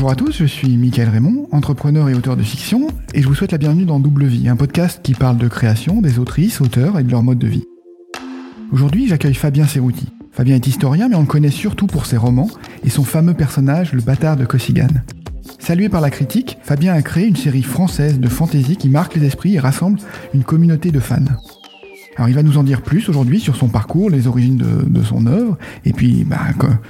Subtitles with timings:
[0.00, 3.34] Bonjour à tous, je suis Michael Raymond, entrepreneur et auteur de fiction, et je vous
[3.34, 6.98] souhaite la bienvenue dans Double Vie, un podcast qui parle de création, des autrices, auteurs
[6.98, 7.64] et de leur mode de vie.
[8.72, 10.06] Aujourd'hui, j'accueille Fabien Serrouti.
[10.32, 12.48] Fabien est historien, mais on le connaît surtout pour ses romans
[12.82, 14.88] et son fameux personnage, le bâtard de Cossigan.
[15.58, 19.26] Salué par la critique, Fabien a créé une série française de fantasy qui marque les
[19.26, 20.00] esprits et rassemble
[20.32, 21.18] une communauté de fans.
[22.20, 25.26] Alors il va nous en dire plus aujourd'hui sur son parcours, les origines de, son
[25.26, 26.40] œuvre, et puis bah,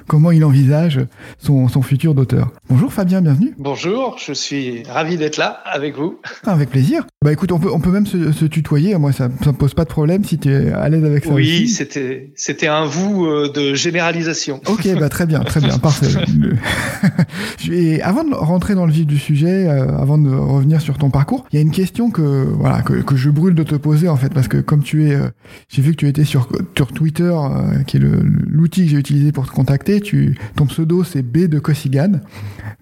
[0.08, 0.98] comment il envisage
[1.38, 2.50] son, futur d'auteur.
[2.68, 3.54] Bonjour Fabien, bienvenue.
[3.56, 6.18] Bonjour, je suis ravi d'être là avec vous.
[6.44, 7.06] Ah, avec plaisir.
[7.22, 9.84] Bah écoute, on peut, on peut même se, tutoyer, moi ça ne me pose pas
[9.84, 11.30] de problème si tu es à l'aise avec ça.
[11.30, 14.60] Oui, c'était un vous euh, de généralisation.
[14.70, 16.06] Ok, bah très bien, très bien, parfait.
[17.70, 21.10] Et avant de rentrer dans le vif du sujet, euh, avant de revenir sur ton
[21.10, 24.08] parcours, il y a une question que voilà que, que je brûle de te poser
[24.08, 25.19] en fait, parce que comme tu es
[25.68, 29.32] j'ai vu que tu étais sur, sur Twitter, euh, qui est l'outil que j'ai utilisé
[29.32, 30.00] pour te contacter.
[30.00, 32.20] Tu, ton pseudo, c'est B de Cossigan.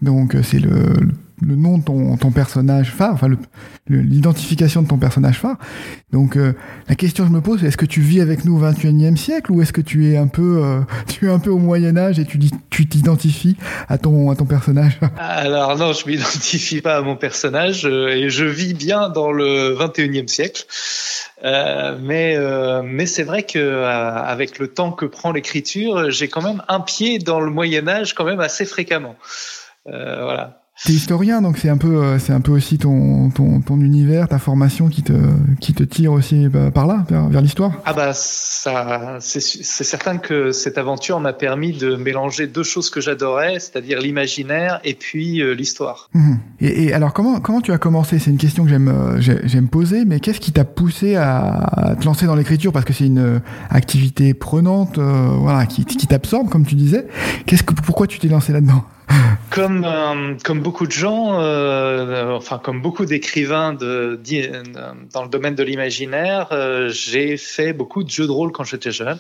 [0.03, 0.95] Donc, euh, c'est le
[1.43, 3.29] nom de ton, ton personnage phare, enfin
[3.89, 5.57] l'identification de ton personnage phare.
[6.13, 6.53] Donc euh,
[6.89, 9.53] la question que je me pose, est-ce que tu vis avec nous au 21e siècle
[9.53, 12.19] ou est-ce que tu es un peu euh, tu es un peu au Moyen Âge
[12.19, 12.39] et tu
[12.71, 13.57] tu t'identifies
[13.89, 18.31] à ton à ton personnage Alors non, je m'identifie pas à mon personnage euh, et
[18.31, 20.65] je vis bien dans le 21e siècle.
[21.43, 22.37] mais
[22.83, 27.19] mais c'est vrai que avec le temps que prend l'écriture, j'ai quand même un pied
[27.19, 29.17] dans le Moyen Âge quand même assez fréquemment.
[29.87, 30.58] voilà.
[30.85, 34.29] T'es historien, donc c'est un peu, euh, c'est un peu aussi ton, ton, ton, univers,
[34.29, 35.13] ta formation qui te,
[35.61, 37.73] qui te tire aussi bah, par là, vers, l'histoire.
[37.85, 43.01] Ah bah ça, c'est certain que cette aventure m'a permis de mélanger deux choses que
[43.01, 46.11] j'adorais, c'est-à-dire l'imaginaire et puis euh, l'histoire.
[46.15, 46.35] Mmh.
[46.61, 48.21] Et, et, alors comment, comment tu as commencé?
[48.21, 52.05] C'est une question que j'aime, euh, j'aime poser, mais qu'est-ce qui t'a poussé à, te
[52.05, 52.73] lancer dans l'écriture?
[52.73, 57.07] Parce que c'est une activité prenante, voilà, qui, qui t'absorbe, comme tu disais.
[57.47, 58.85] Qu'est-ce que, pourquoi tu t'es lancé là-dedans?
[59.51, 64.21] comme euh, comme beaucoup de gens, euh, enfin comme beaucoup d'écrivains de,
[65.13, 68.91] dans le domaine de l'imaginaire, euh, j'ai fait beaucoup de jeux de rôle quand j'étais
[68.91, 69.19] jeune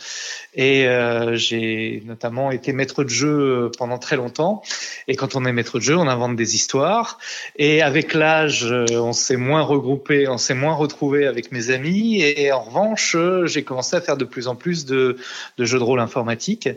[0.54, 0.86] et
[1.34, 4.62] j'ai notamment été maître de jeu pendant très longtemps.
[5.06, 7.18] Et quand on est maître de jeu, on invente des histoires.
[7.56, 12.22] Et avec l'âge, on s'est moins regroupé, on s'est moins retrouvé avec mes amis.
[12.22, 15.16] Et en revanche, j'ai commencé à faire de plus en plus de,
[15.58, 16.68] de jeux de rôle informatiques.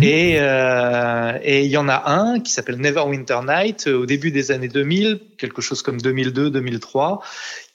[0.00, 0.38] Et
[1.42, 4.68] et il y en a un qui s'appelle Neverwinter Night euh, au début des années
[4.68, 7.20] 2000, quelque chose comme 2002-2003,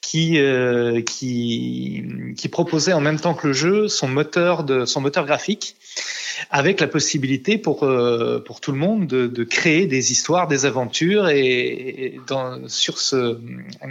[0.00, 2.04] qui, euh, qui
[2.36, 5.76] qui proposait en même temps que le jeu son moteur de son moteur graphique
[6.50, 10.66] avec la possibilité pour euh, pour tout le monde de, de, créer des histoires, des
[10.66, 13.38] aventures et, dans, sur ce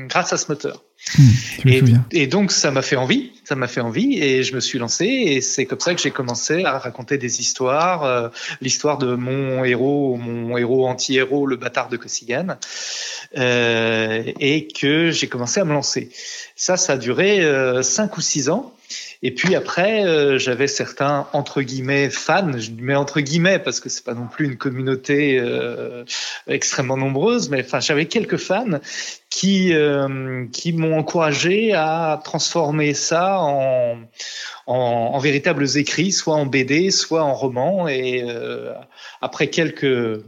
[0.08, 0.84] grâce à ce moteur.
[1.18, 4.60] Hmm, et, et, donc ça m'a fait envie, ça m'a fait envie et je me
[4.60, 8.30] suis lancé et c'est comme ça que j'ai commencé à raconter des histoires, euh,
[8.60, 12.58] l'histoire de mon héros, mon héros anti-héros, le bâtard de Cossigan,
[13.38, 16.10] euh, et que j'ai commencé à me lancer.
[16.56, 18.75] Ça, ça a duré euh, cinq ou six ans.
[19.22, 23.90] Et puis après, euh, j'avais certains entre guillemets fans, je mets entre guillemets parce que
[23.90, 26.04] c'est pas non plus une communauté euh,
[26.48, 28.80] extrêmement nombreuse, mais enfin j'avais quelques fans
[29.30, 33.98] qui euh, qui m'ont encouragé à transformer ça en,
[34.68, 37.88] en, en véritables écrits, soit en BD, soit en roman.
[37.88, 38.24] Et
[39.22, 40.24] après quelques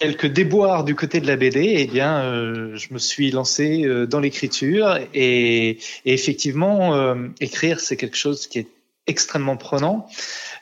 [0.00, 4.06] quelques déboires du côté de la BD, eh bien, euh, je me suis lancé euh,
[4.06, 5.78] dans l'écriture et, et,
[6.14, 8.68] effectivement, euh, écrire, c'est quelque chose qui est
[9.06, 10.08] extrêmement prenant.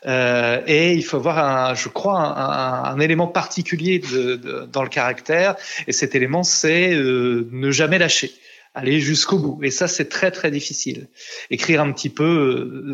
[0.06, 4.82] Euh, et il faut avoir, un, je crois, un, un, élément particulier de, de, dans
[4.82, 5.54] le caractère.
[5.86, 8.32] Et cet élément, c'est ne jamais lâcher
[8.74, 9.58] aller jusqu'au bout.
[9.62, 11.08] Et ça, c'est très très difficile.
[11.50, 12.92] Écrire un petit peu, euh,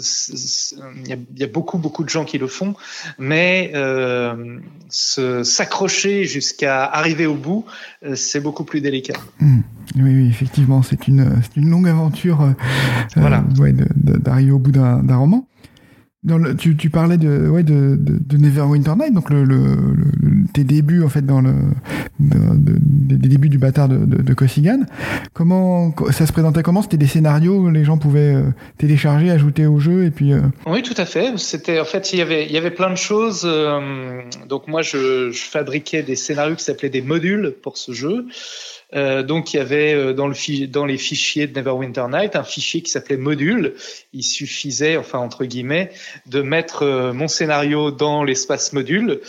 [1.05, 2.75] il y, a beaucoup beaucoup de gens qui le font,
[3.19, 4.59] mais euh,
[4.89, 7.65] s'accrocher jusqu'à arriver au bout,
[8.05, 9.19] euh, c'est beaucoup plus délicat.
[9.41, 9.61] Mmh.
[9.97, 12.53] Oui, oui, effectivement, c'est une, une longue aventure euh,
[13.17, 13.45] voilà.
[13.59, 15.47] ouais, d'arriver au bout d'un roman.
[16.59, 19.77] Tu, tu, parlais de, ouais, de, de, Neverwinter Night, donc le, le,
[20.55, 21.53] tes débuts en fait dans le
[22.19, 24.81] des débuts du bâtard de Cossigan.
[25.35, 26.81] Comment ça se présentait comment?
[26.81, 28.43] C'était des scénarios les gens pouvaient euh,
[28.79, 30.33] télécharger, ajouter au jeu et puis.
[30.33, 30.41] Euh...
[30.67, 31.37] Oui, tout à fait.
[31.39, 33.43] C'était en fait il y avait il y avait plein de choses.
[33.45, 38.27] Euh, donc moi je, je fabriquais des scénarios qui s'appelaient des modules pour ce jeu.
[38.95, 40.31] Euh, donc il y avait euh, dans,
[40.69, 43.75] dans les fichiers de Neverwinter Night un fichier qui s'appelait module.
[44.13, 45.91] Il suffisait, enfin entre guillemets,
[46.27, 49.21] de mettre euh, mon scénario dans l'espace module.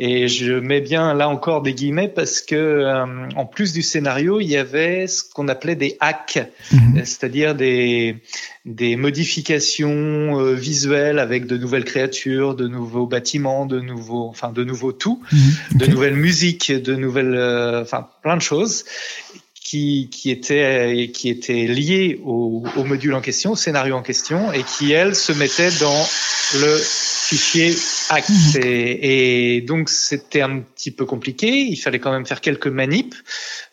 [0.00, 2.86] Et je mets bien là encore des guillemets parce que
[3.34, 6.38] en plus du scénario, il y avait ce qu'on appelait des hacks,
[6.70, 7.04] mhm.
[7.04, 8.16] c'est-à-dire des
[8.64, 14.62] des modifications euh, visuelles avec de nouvelles créatures, de nouveaux bâtiments, de nouveaux, enfin de
[14.62, 15.78] nouveaux tout, mhm.
[15.78, 18.84] de nouvelles musiques, de nouvelles, euh, enfin plein de choses
[19.54, 24.52] qui, qui étaient qui étaient liées au, au module en question, au scénario en question,
[24.52, 26.06] et qui elles se mettaient dans
[26.60, 27.74] le fichier
[28.62, 31.66] Et, et, donc c'était un petit peu compliqué.
[31.66, 33.14] Il fallait quand même faire quelques manips,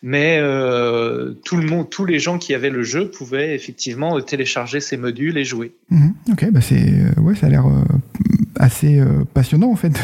[0.02, 4.80] mais euh, tout le monde, tous les gens qui avaient le jeu pouvaient effectivement télécharger
[4.80, 5.74] ces modules et jouer.
[5.90, 6.14] Mhm.
[6.32, 7.84] Ok, bah c'est euh, ouais, ça a l'air euh,
[8.60, 9.92] assez euh, passionnant en fait.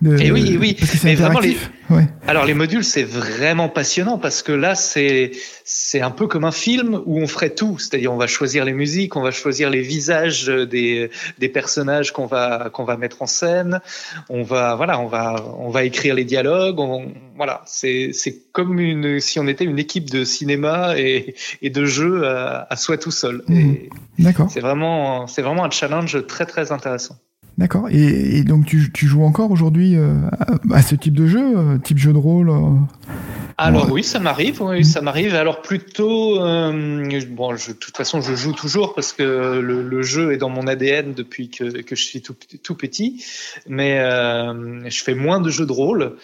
[0.00, 0.76] De, de, et oui, oui.
[1.02, 1.56] mais vraiment les,
[1.90, 2.06] ouais.
[2.28, 5.32] Alors les modules, c'est vraiment passionnant parce que là, c'est
[5.64, 8.74] c'est un peu comme un film où on ferait tout, c'est-à-dire on va choisir les
[8.74, 13.26] musiques, on va choisir les visages des des personnages qu'on va qu'on va mettre en
[13.26, 13.80] scène,
[14.28, 18.78] on va voilà, on va on va écrire les dialogues, on, voilà, c'est c'est comme
[18.78, 22.98] une si on était une équipe de cinéma et et de jeu à, à soi
[22.98, 23.42] tout seul.
[23.48, 23.74] Mmh.
[24.20, 24.48] D'accord.
[24.48, 27.16] C'est vraiment c'est vraiment un challenge très très intéressant.
[27.58, 27.88] D'accord.
[27.90, 30.14] Et, donc tu, tu, joues encore aujourd'hui euh,
[30.70, 32.76] à, ce type de jeu, euh, type jeu de rôle euh
[33.56, 34.62] Alors oui, ça m'arrive.
[34.62, 35.34] Oui, ça m'arrive.
[35.34, 40.32] Alors plutôt, bon, je, de toute façon, je joue toujours parce que le, le, jeu
[40.32, 43.24] est dans mon ADN depuis que, que je suis tout, tout petit.
[43.66, 46.16] Mais je fais moins de jeux de rôle.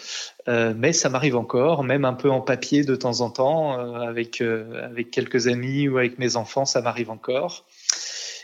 [0.46, 5.10] mais ça m'arrive encore, même un peu en papier de temps en temps, avec avec
[5.10, 7.64] quelques amis ou avec mes enfants, ça m'arrive encore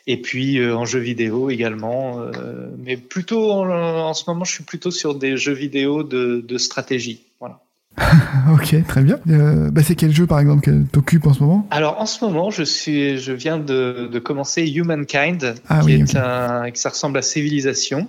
[0.06, 2.20] et puis euh, en jeu vidéo également.
[2.20, 6.58] Euh, mais plutôt en, ce moment, je suis plutôt sur des jeux vidéo de, de
[6.58, 7.26] stratégie.
[7.38, 7.60] Voilà.
[8.52, 9.18] ok, très bien.
[9.28, 11.66] Euh, bah c'est quel jeu par exemple que t'occupes en ce moment?
[11.70, 15.92] Alors en ce moment, je suis, je viens de, de commencer Humankind, ah, qui oui,
[15.94, 16.18] est okay.
[16.18, 18.08] un, ça ressemble à Civilisation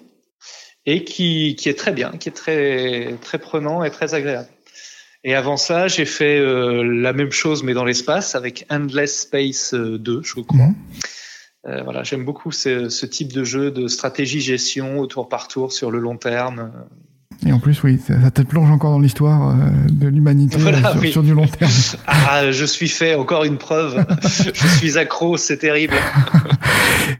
[0.85, 4.47] et qui, qui est très bien, qui est très, très prenant et très agréable.
[5.23, 9.73] Et avant ça, j'ai fait euh, la même chose mais dans l'espace avec Endless Space
[9.73, 10.67] 2, je crois.
[10.67, 10.75] Mmh.
[11.67, 15.71] Euh, voilà, j'aime beaucoup ce, ce, type de jeu de stratégie-gestion au tour par tour
[15.71, 16.71] sur le long terme.
[17.45, 20.91] Et en plus, oui, ça, ça te plonge encore dans l'histoire euh, de l'humanité voilà,
[20.91, 21.11] sur, oui.
[21.11, 21.71] sur, du long terme.
[22.07, 24.05] ah, je suis fait, encore une preuve.
[24.23, 25.93] je suis accro, c'est terrible.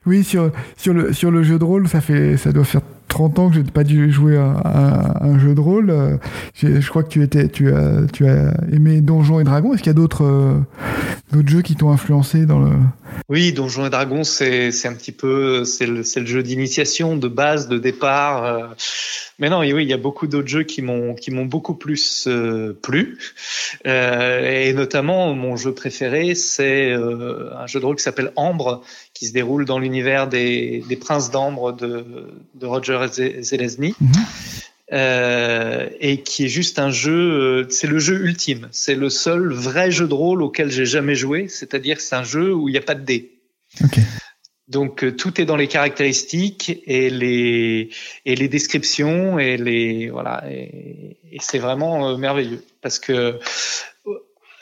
[0.06, 3.40] oui, sur, sur, le, sur le jeu de rôle, ça, fait, ça doit faire 30
[3.40, 6.20] ans que j'ai pas dû jouer à, un jeu de rôle.
[6.56, 9.74] Je crois que tu étais, tu as, tu as aimé Donjons et Dragons.
[9.74, 12.72] Est-ce qu'il y a d'autres, euh, jeux qui t'ont influencé dans le
[13.30, 17.78] Oui, Donjons et Dragons, c'est, un petit peu, c'est le, jeu d'initiation, de base, de
[17.78, 18.46] départ.
[18.46, 18.68] Euh.
[19.42, 21.16] Mais non, oui, il y a beaucoup d'autres jeux qui m'ont,
[21.46, 23.18] beaucoup plus euh, plu.
[23.88, 28.84] Euh, et notamment, mon jeu préféré, c'est euh, un jeu de rôle qui s'appelle Ambre,
[29.22, 33.06] qui se déroule dans l'univers des, des Princes d'Ambre de, de Roger
[33.42, 33.94] Zelazny.
[34.02, 34.10] Mhm.
[34.94, 38.68] Euh, et qui est juste un jeu, c'est le jeu ultime.
[38.72, 41.48] C'est le seul vrai jeu de rôle auquel j'ai jamais joué.
[41.50, 43.32] C'est-à-dire que c'est un jeu où il n'y a pas de dés.
[43.84, 44.02] Okay.
[44.68, 47.90] Donc euh, tout est dans les caractéristiques et les
[48.26, 53.38] et les descriptions et les voilà et, et c'est vraiment euh, merveilleux parce que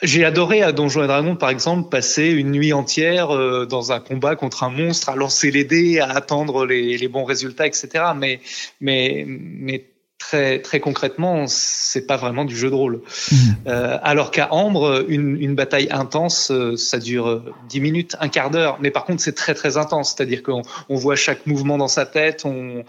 [0.02, 4.00] j'ai adoré à Donjons et Dragons, par exemple, passer une nuit entière euh, dans un
[4.00, 7.88] combat contre un monstre, à lancer les dés, à attendre les, les bons résultats, etc.
[8.16, 8.40] Mais,
[8.80, 9.84] mais, mais
[10.20, 13.00] très très concrètement, c'est pas vraiment du jeu de rôle.
[13.32, 13.36] Mmh.
[13.66, 18.50] Euh, alors qu'à Ambre, une, une, bataille intense, euh, ça dure 10 minutes, un quart
[18.50, 18.78] d'heure.
[18.80, 20.14] Mais par contre, c'est très très intense.
[20.14, 22.44] C'est-à-dire qu'on on voit chaque mouvement dans sa tête.
[22.44, 22.84] On,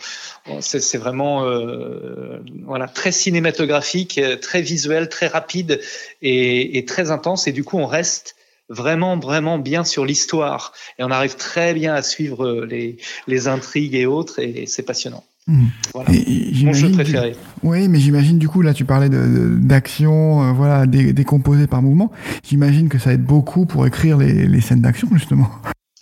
[0.47, 5.79] on c'est vraiment euh, voilà très cinématographique, très visuel, très rapide
[6.21, 7.47] et, et très intense.
[7.47, 8.35] Et du coup, on reste
[8.69, 13.95] vraiment vraiment bien sur l'histoire et on arrive très bien à suivre les, les intrigues
[13.95, 15.25] et autres et c'est passionnant.
[15.51, 15.65] Mmh.
[15.93, 16.09] Voilà.
[16.13, 17.35] Et, Mon jeu préféré.
[17.61, 22.11] Oui, mais j'imagine du coup là tu parlais d'action, euh, voilà, décomposée par mouvement.
[22.47, 25.49] J'imagine que ça aide beaucoup pour écrire les, les scènes d'action justement.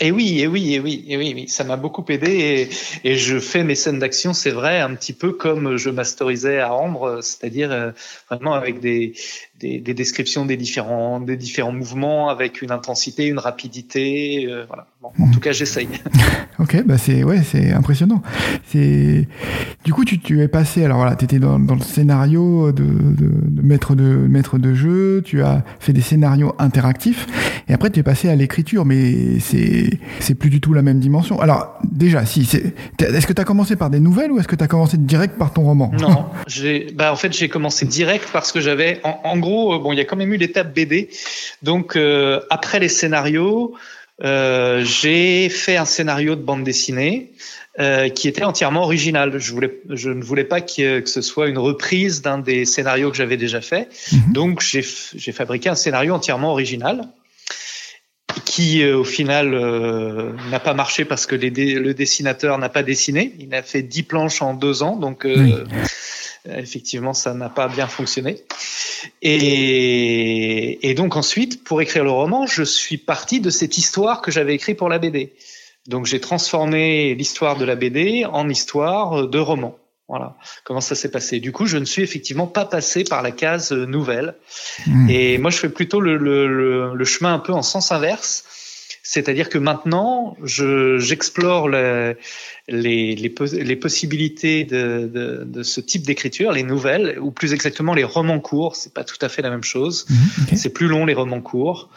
[0.02, 1.50] Et oui, et oui, et oui, et oui, oui.
[1.50, 2.70] ça m'a beaucoup aidé
[3.04, 6.60] et, et, je fais mes scènes d'action, c'est vrai, un petit peu comme je masterisais
[6.60, 7.92] à Ambre, c'est-à-dire euh,
[8.30, 9.14] vraiment avec des,
[9.60, 14.88] des, des, descriptions des différents, des différents mouvements, avec une intensité, une rapidité, euh, voilà.
[15.02, 15.88] Bon, en tout cas, j'essaye.
[16.60, 18.22] ok, bah c'est ouais, c'est impressionnant.
[18.68, 19.30] C'est
[19.86, 22.84] du coup tu, tu es passé, alors voilà, tu étais dans, dans le scénario de,
[22.84, 27.28] de, de, maître de maître de jeu, tu as fait des scénarios interactifs
[27.70, 31.00] et après tu es passé à l'écriture, mais c'est c'est plus du tout la même
[31.00, 31.40] dimension.
[31.40, 34.58] Alors déjà, si c'est est-ce que tu as commencé par des nouvelles ou est-ce que
[34.58, 35.92] tu as commencé direct par ton roman?
[35.98, 39.92] Non, j'ai bah en fait j'ai commencé direct parce que j'avais en, en, gros bon
[39.92, 41.10] il y a quand même eu l'étape BD,
[41.62, 43.76] donc euh, après les scénarios.
[44.22, 47.32] Euh, j'ai fait un scénario de bande dessinée
[47.80, 49.40] euh, qui était entièrement original.
[49.40, 53.12] Je, voulais, je ne voulais pas que, que ce soit une reprise d'un des scénarios
[53.12, 53.88] que j'avais déjà fait.
[54.12, 54.34] Mhm.
[54.34, 57.08] Donc j'ai fabriqué un scénario entièrement original
[58.44, 59.52] qui au final
[60.52, 63.34] n'a pas marché parce que le dessinateur n'a pas dessiné.
[63.40, 65.26] Il a fait dix planches en deux ans, donc
[66.58, 68.44] effectivement ça n'a pas bien fonctionné.
[69.22, 74.32] Et, et, donc ensuite, pour écrire le roman, je suis parti de cette histoire que
[74.32, 75.34] j'avais écrite pour la BD.
[75.88, 79.78] Donc j'ai transformé l'histoire de la BD en histoire de roman.
[80.10, 81.40] Voilà comment ça s'est passé?
[81.40, 84.34] Du coup, je ne suis effectivement pas passé par la case nouvelle.
[84.88, 85.08] Hmm.
[85.10, 88.44] Et moi, je fais plutôt le, le, le, chemin un peu en sens inverse.
[89.10, 92.16] C'est-à-dire que maintenant, j'explore les,
[92.68, 98.04] les, les, possibilités de, de, de, ce type d'écriture, les nouvelles, ou plus exactement les
[98.04, 98.76] romans courts.
[98.76, 100.06] C'est pas tout à fait la même chose.
[100.12, 101.90] Mhm, c'est plus long les romans courts,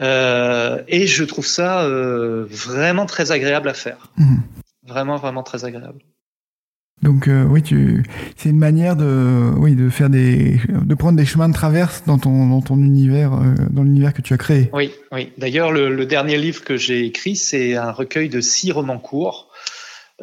[0.00, 4.12] euh, et je trouve ça euh, vraiment très agréable à faire.
[4.16, 4.42] Mhm.
[4.86, 5.98] Vraiment, vraiment très agréable.
[7.02, 7.62] Donc euh, oui,
[8.36, 12.18] c'est une manière de, oui, de faire des, de prendre des chemins de traverse dans
[12.18, 14.70] ton, dans ton univers, euh, dans l'univers que tu as créé.
[14.72, 15.32] Oui, oui.
[15.36, 19.48] D'ailleurs, le, le dernier livre que j'ai écrit, c'est un recueil de six romans courts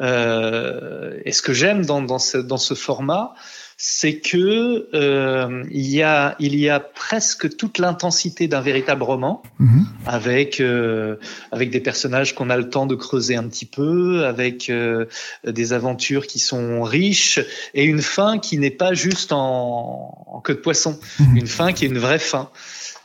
[0.00, 3.34] euh, et ce que j'aime dans, dans, ce, dans ce format,
[3.82, 9.42] c'est que euh, il y a il y a presque toute l'intensité d'un véritable roman
[9.58, 9.86] mhm.
[10.04, 11.16] avec euh,
[11.50, 15.06] avec des personnages qu'on a le temps de creuser un petit peu avec euh,
[15.46, 17.40] des aventures qui sont riches
[17.72, 21.38] et une fin qui n'est pas juste en, en queue de poisson mhm.
[21.38, 22.50] une fin qui est une vraie fin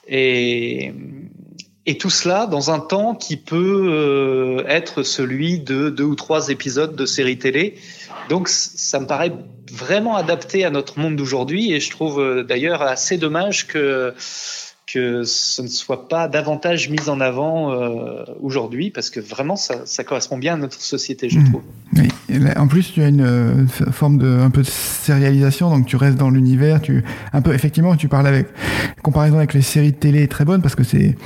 [0.09, 0.93] et
[1.85, 6.49] et tout cela dans un temps qui peut euh, être celui de deux ou trois
[6.49, 7.75] épisodes de séries télé.
[8.29, 9.33] Donc ça me paraît
[9.71, 14.13] vraiment adapté à notre monde d'aujourd'hui et je trouve euh, d'ailleurs assez dommage que
[14.95, 19.81] que ce ne soit pas davantage mis en avant euh, aujourd'hui, parce que vraiment, ça,
[19.83, 21.49] ça, correspond bien à notre société, je mmh.
[21.49, 21.61] trouve.
[21.97, 22.07] Oui.
[22.55, 26.17] en plus, tu as une euh, forme de un peu de sérialisation, donc tu restes
[26.17, 26.81] dans l'univers.
[26.81, 28.47] Tu un peu, effectivement, tu parles avec
[29.03, 31.17] comparaison avec les séries de télé est très bonne parce que c'est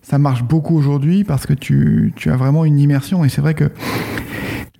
[0.00, 3.52] ça marche beaucoup aujourd'hui parce que tu tu as vraiment une immersion et c'est vrai
[3.52, 3.70] que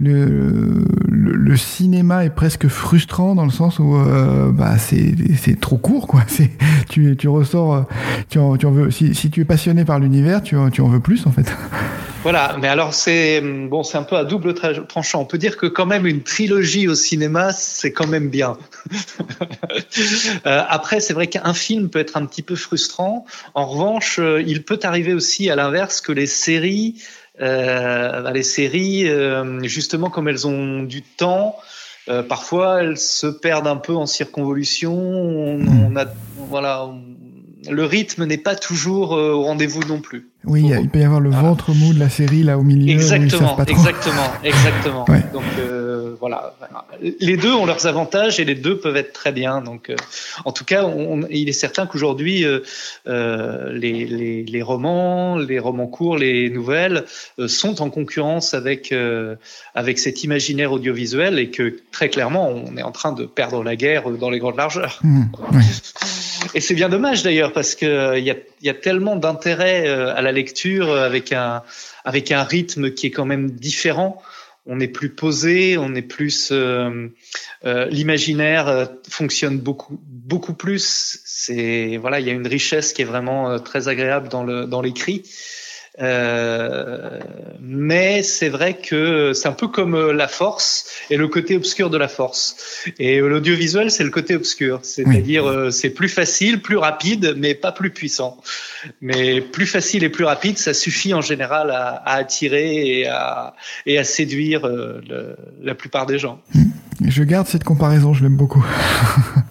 [0.00, 6.06] le, le, cinéma est presque frustrant dans le sens où euh, bah c'est trop court
[6.06, 6.22] quoi.
[6.26, 6.50] C'est
[6.88, 7.82] tu tu ressors euh,
[8.30, 10.88] tu en, tu en veux si, si tu es passionné par l'univers tu tu en
[10.88, 11.54] veux plus en fait.
[12.22, 12.58] Voilà.
[12.60, 15.22] Mais alors c'est bon c'est un peu à double tranchant.
[15.22, 18.58] On peut dire que quand même une trilogie au cinéma c'est quand même bien.
[20.46, 23.24] Euh, après c'est vrai qu'un film peut être un petit peu frustrant.
[23.54, 26.96] En revanche il peut arriver aussi à l'inverse que les séries
[27.38, 31.56] les séries, euh, justement comme elles ont du temps,
[32.08, 34.94] euh, parfois elles se perdent un peu en circonvolution.
[34.94, 35.60] On,
[35.90, 36.06] on a,
[36.48, 36.88] voilà,
[37.68, 40.30] le rythme n'est pas toujours euh, au rendez-vous non plus.
[40.44, 42.92] Oui, il peut y avoir le ventre mou de la série là au milieu.
[42.92, 45.04] Exactement, exactement, exactement.
[45.32, 45.69] Donc euh,
[46.20, 46.54] voilà,
[47.00, 49.60] les deux ont leurs avantages et les deux peuvent être très bien.
[49.60, 49.96] Donc, euh,
[50.44, 52.44] en tout cas, on, il est certain qu'aujourd'hui,
[53.06, 57.04] les, les, les, romans, les romans courts, les nouvelles
[57.46, 58.94] sont en concurrence avec
[59.74, 63.76] avec cet imaginaire audiovisuel et que très clairement, on est en train de perdre la
[63.76, 64.98] guerre dans les grandes largeurs.
[65.02, 65.24] Mmh,
[66.54, 69.88] et c'est bien dommage d'ailleurs parce que il euh, y a, y a tellement d'intérêt
[69.88, 71.62] euh, à la lecture euh, avec un
[72.04, 74.22] avec un rythme qui est quand même différent.
[74.66, 77.08] On est plus posé, on est plus euh,
[77.62, 81.20] l'imaginaire fonctionne beaucoup beaucoup plus.
[81.24, 84.82] C'est voilà, il y a une richesse qui est vraiment très agréable dans le dans
[84.82, 85.22] l'écrit.
[85.98, 87.18] Euh,
[87.60, 91.90] mais c'est vrai que c'est un peu comme euh, la force et le côté obscur
[91.90, 92.56] de la force.
[92.98, 97.72] Et l'audiovisuel, c'est le côté obscur, c'est-à-dire euh, c'est plus facile, plus rapide, mais pas
[97.72, 98.38] plus puissant.
[99.00, 103.54] Mais plus facile et plus rapide, ça suffit en général à, à attirer et à,
[103.84, 106.40] et à séduire le, la plupart des gens.
[107.04, 108.64] Je garde cette comparaison, je l'aime beaucoup.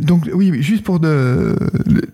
[0.00, 1.56] Donc oui, juste pour de,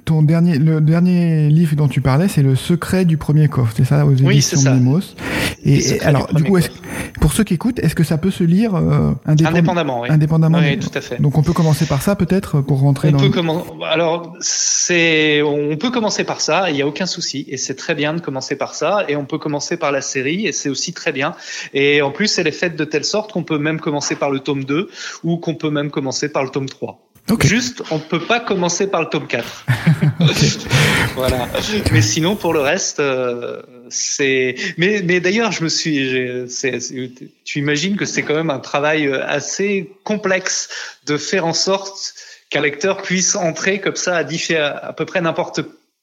[0.05, 3.85] ton dernier, le dernier livre dont tu parlais, c'est le secret du premier coffre, c'est
[3.85, 5.15] ça aux éditions oui, Mimos.
[5.65, 6.59] Et, alors, du coup,
[7.21, 10.09] pour ceux qui écoutent, est-ce que ça peut se lire euh, indépendamment oui.
[10.11, 10.59] Indépendamment.
[10.59, 11.21] Oui, tout à fait.
[11.21, 13.31] Donc on peut commencer par ça peut-être pour rentrer on dans.
[13.31, 13.85] Peut le...
[13.85, 17.95] Alors c'est, on peut commencer par ça, il n'y a aucun souci, et c'est très
[17.95, 20.93] bien de commencer par ça, et on peut commencer par la série, et c'est aussi
[20.93, 21.35] très bien.
[21.75, 24.41] Et en plus, elle est faite de telle sorte qu'on peut même commencer par le
[24.41, 24.89] tome 2
[25.25, 27.10] ou qu'on peut même commencer par le tome 3.
[27.43, 29.67] Juste, on ne peut pas commencer par le tome 4.
[31.15, 31.49] voilà.
[31.93, 34.57] Mais sinon, pour le reste, euh, c'est.
[34.79, 36.49] Mais, mais d'ailleurs, je me suis.
[37.45, 40.69] Tu imagines que c'est quand même un travail euh, assez complexe
[41.07, 42.15] de faire en sorte
[42.50, 45.61] qu'un lecteur puisse entrer comme ça à, à peu près n'importe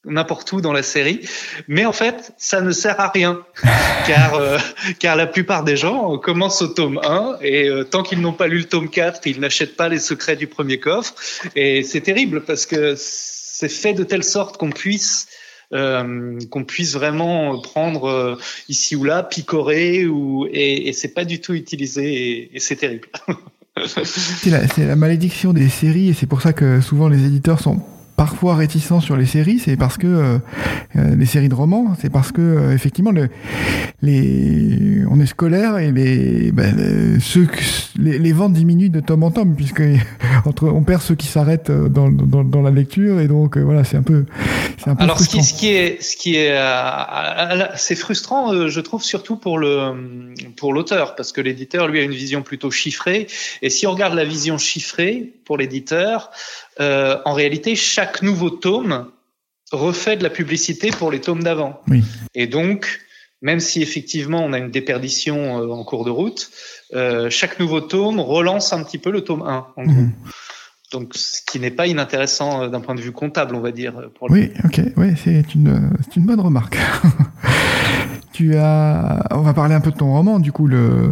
[0.07, 1.21] n'importe où dans la série,
[1.67, 3.41] mais en fait, ça ne sert à rien,
[4.07, 4.57] car euh,
[4.99, 8.47] car la plupart des gens commencent au tome 1 et euh, tant qu'ils n'ont pas
[8.47, 11.15] lu le tome 4, ils n'achètent pas les secrets du premier coffre.
[11.55, 15.27] Et c'est terrible parce que c'est fait de telle sorte qu'on puisse
[15.69, 18.37] qu'on puisse vraiment prendre
[18.69, 23.09] ici ou là, picorer, ou et, et c'est pas du tout utilisé et, c'est terrible.
[23.85, 27.81] c'est la, la malédiction des séries et c'est pour ça que souvent les éditeurs sont
[28.17, 30.39] parfois réticent sur les séries, c'est parce que euh,
[30.95, 33.29] euh, les séries de romans, c'est parce que euh, effectivement le,
[34.01, 37.47] les, on est scolaire et les, ben, ceux,
[37.99, 39.83] les, ventes diminuent de tome en tome puisque
[40.45, 43.97] entre on perd ceux qui s'arrêtent dans, dans, dans, la lecture et donc voilà c'est
[43.97, 44.25] un peu
[44.77, 45.41] c'est un peu alors frustrant.
[45.41, 50.33] ce qui, ce qui est ce qui est c'est frustrant je trouve surtout pour le
[50.55, 53.27] pour l'auteur parce que l'éditeur lui a une vision plutôt chiffrée
[53.61, 56.31] et si on regarde la vision chiffrée pour l'éditeur
[56.79, 59.09] euh, en réalité, chaque nouveau tome
[59.71, 61.81] refait de la publicité pour les tomes d'avant.
[61.87, 62.03] Oui.
[62.35, 63.01] Et donc,
[63.41, 66.49] même si effectivement on a une déperdition euh, en cours de route,
[66.93, 69.93] euh, chaque nouveau tome relance un petit peu le tome 1, en gros.
[69.93, 70.13] Mhm.
[70.91, 73.93] Donc, ce qui n'est pas inintéressant euh, d'un point de vue comptable, on va dire.
[74.15, 76.77] Pour oui, ok, oui, c'est une, une bonne remarque.
[78.37, 81.11] tu as, on va parler un peu de ton roman, du coup, le,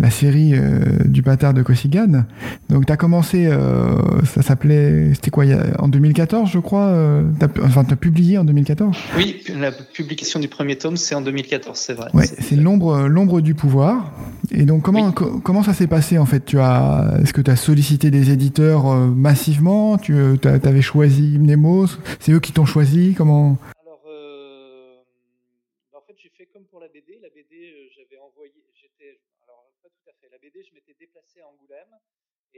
[0.00, 2.24] la série euh, du bâtard de Kosigan.
[2.68, 5.44] Donc, tu as commencé, euh, ça s'appelait, c'était quoi,
[5.78, 7.22] en 2014, je crois, euh,
[7.62, 11.78] enfin, tu as publié en 2014 Oui, la publication du premier tome, c'est en 2014,
[11.78, 12.08] c'est vrai.
[12.12, 14.12] Ouais, c'est l'ombre, du pouvoir.
[14.50, 16.44] Et donc, comment, comment ça s'est passé, en fait?
[16.44, 19.96] Tu as, Est-ce que tu as sollicité des éditeurs massivement?
[19.96, 21.86] Tu avais choisi Mnemos
[22.18, 23.14] C'est eux qui t'ont choisi?
[23.16, 23.58] Comment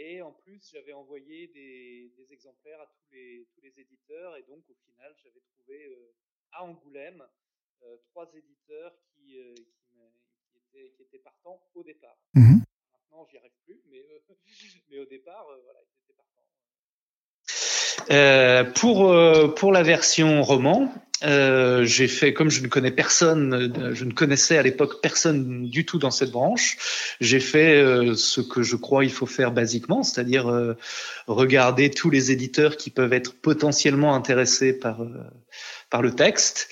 [0.02, 4.34] Et en plus, j'avais envoyé des, des, exemplaires à tous les, tous les éditeurs.
[4.38, 6.14] Et donc, au final, j'avais trouvé euh,
[6.52, 7.22] à Angoulême
[7.82, 9.98] euh, trois éditeurs qui, euh, qui,
[10.48, 12.16] qui, étaient, qui, étaient, partants au départ.
[12.32, 12.60] Mmh.
[12.94, 14.22] Maintenant, j'y arrive plus, mais,
[14.88, 16.29] mais au départ, voilà, ils étaient partants.
[18.74, 19.14] Pour,
[19.54, 20.92] pour la version roman,
[21.22, 25.68] euh, j'ai fait, comme je ne connais personne, euh, je ne connaissais à l'époque personne
[25.68, 26.78] du tout dans cette branche,
[27.20, 30.74] j'ai fait euh, ce que je crois il faut faire basiquement, c'est-à-dire euh,
[31.26, 35.02] regarder tous les éditeurs qui peuvent être potentiellement intéressés par
[35.90, 36.68] par le texte,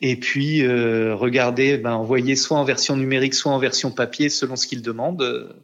[0.00, 4.66] et puis regarder, ben, envoyer soit en version numérique, soit en version papier, selon ce
[4.66, 5.54] qu'ils demandent,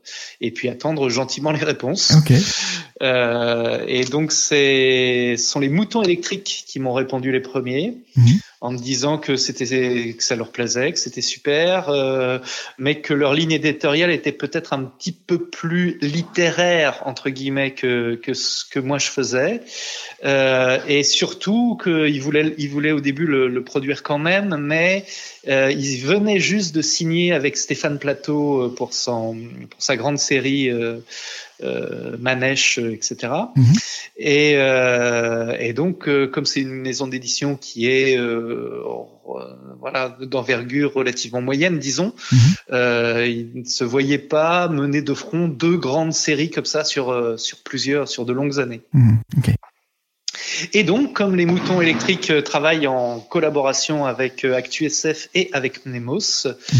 [0.40, 2.12] et puis attendre gentiment les réponses.
[2.18, 2.40] Okay.
[3.86, 7.96] et donc, c'est sont les moutons électriques qui m'ont répondu les premiers.
[8.16, 8.32] Mmh.
[8.66, 12.40] En me disant que c'était que ça leur plaisait, que c'était super, euh,
[12.78, 18.16] mais que leur ligne éditoriale était peut-être un petit peu plus littéraire entre guillemets que
[18.16, 19.60] que ce que moi je faisais,
[20.24, 25.04] euh, et surtout qu'ils voulaient ils voulaient au début le, le produire quand même, mais
[25.46, 29.36] euh, ils venaient juste de signer avec Stéphane Plateau euh, pour son
[29.70, 30.72] pour sa grande série.
[31.62, 33.32] Euh, euh, Manèche, etc.
[33.54, 33.64] Mhm.
[34.16, 38.82] Et, euh, et, donc, euh, comme c'est une maison d'édition qui est euh,
[39.80, 42.38] voilà d'envergure relativement moyenne, disons, mhm.
[42.72, 47.38] euh, il ne se voyait pas mener de front deux grandes séries comme ça sur
[47.38, 48.82] sur plusieurs, sur de longues années.
[48.92, 49.18] Mhm.
[49.38, 49.54] Okay.
[50.72, 55.86] Et donc, comme les moutons électriques euh, travaillent en collaboration avec euh, ActuSF et avec
[55.86, 56.76] Mnemos, mmh.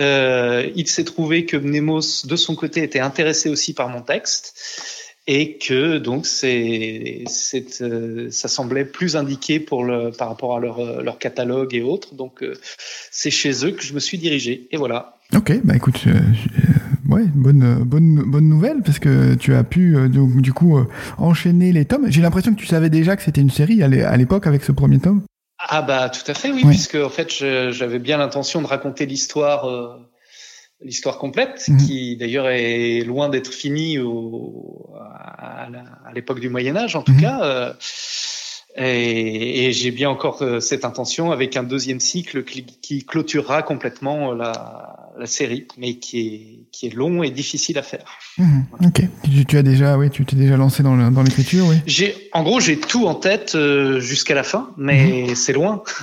[0.00, 4.54] euh, il s'est trouvé que Mnemos, de son côté, était intéressé aussi par mon texte
[5.26, 10.60] et que donc c'est, c'est euh, ça semblait plus indiqué pour le, par rapport à
[10.60, 12.14] leur, leur catalogue et autres.
[12.14, 12.54] Donc, euh,
[13.10, 14.66] c'est chez eux que je me suis dirigé.
[14.70, 15.18] Et voilà.
[15.36, 16.18] Ok, bah écoute, euh,
[17.10, 20.86] ouais, bonne, bonne, bonne nouvelle parce que tu as pu euh, du, du, coup euh,
[21.18, 22.06] enchaîner les tomes.
[22.10, 24.98] J'ai l'impression que tu savais déjà que c'était une série à l'époque avec ce premier
[24.98, 25.22] tome.
[25.58, 29.66] Ah bah tout à fait oui, puisque en fait j'avais bien l'intention de raconter l'histoire,
[29.68, 29.88] euh,
[30.82, 31.76] l'histoire complète, Mhm.
[31.76, 35.64] qui d'ailleurs est loin d'être finie au, à,
[36.08, 37.20] à l'époque du Moyen Âge en tout Mhm.
[37.20, 37.74] cas.
[38.78, 43.04] Euh, et, et j'ai bien encore euh, cette intention avec un deuxième cycle qui, qui
[43.04, 48.04] clôturera complètement la, la série, mais qui est, qui est long et difficile à faire.
[48.38, 48.64] Mhm.
[48.86, 51.76] Ok, tu, tu as déjà, oui, tu t'es déjà lancé dans le- dans l'écriture, oui.
[51.86, 55.82] J'ai, en gros, j'ai tout en tête euh, jusqu'à la fin, mais c'est loin.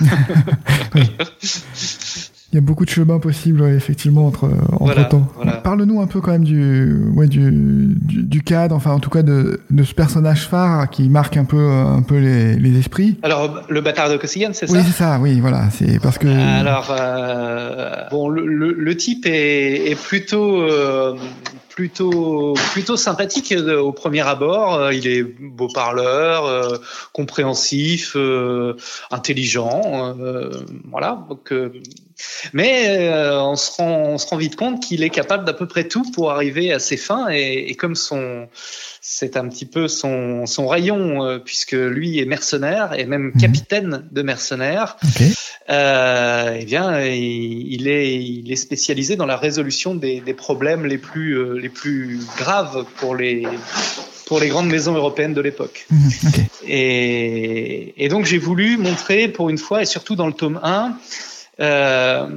[2.50, 5.28] Il y a beaucoup de chemins possibles, ouais, effectivement, entre, entre Voilà, temps.
[5.36, 5.52] voilà.
[5.58, 9.22] Parle-nous un peu quand même du, ouais, du, du, du cadre, enfin, en tout cas,
[9.22, 13.18] de, de ce personnage phare qui marque un peu, un peu les, les esprits.
[13.22, 14.84] Alors, le bâtard de Costigan, c'est Oui, ça?
[14.86, 15.68] c'est ça, oui, voilà.
[15.70, 16.26] C'est parce que.
[16.28, 21.16] Alors, euh, bon, le, le, le type est, est plutôt, euh,
[21.78, 24.74] plutôt, plutôt sympathique de- au premier abord.
[24.74, 26.78] Euh, Il est beau parleur, euh,
[27.12, 28.74] compréhensif, euh,
[29.12, 30.16] intelligent.
[30.18, 30.50] euh,
[30.90, 31.24] voilà.
[31.28, 31.70] Donc, euh,
[32.52, 35.86] Mais on, se rend, on se rend vite compte qu'il est capable d'à peu près
[35.86, 37.28] tout pour arriver à ses fins.
[37.28, 38.48] Et comme son,
[39.10, 43.40] c'est un petit peu son, son rayon, puisque lui est mercenaire et même mhm.
[43.40, 44.98] capitaine de mercenaires.
[45.02, 45.32] Okay.
[45.68, 51.58] eh bien, il, est, il est spécialisé dans la résolution des, des problèmes les plus,
[51.58, 53.46] les plus graves pour les
[54.26, 55.86] pour les grandes maisons européennes de l'époque.
[55.90, 56.10] Mhm,
[56.66, 60.98] et, et, donc j'ai voulu montrer pour une fois, et surtout dans le tome 1,
[61.60, 62.28] euh,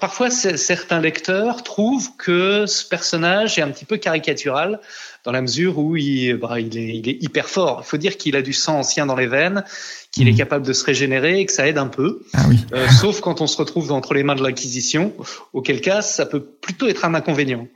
[0.00, 4.80] parfois certains lecteurs trouvent que ce personnage est un petit peu caricatural
[5.24, 7.82] dans la mesure où il, bah, il, est, il est, hyper fort.
[7.84, 9.64] Il faut dire qu'il a du sang ancien dans les veines,
[10.12, 10.38] qu'il est mhm.
[10.38, 12.22] capable de se régénérer et que ça aide un peu.
[12.32, 12.58] Ah oui.
[12.72, 15.12] euh, sauf quand on se retrouve entre les mains de l'Inquisition,
[15.52, 17.66] auquel cas ça peut plutôt être un inconvénient.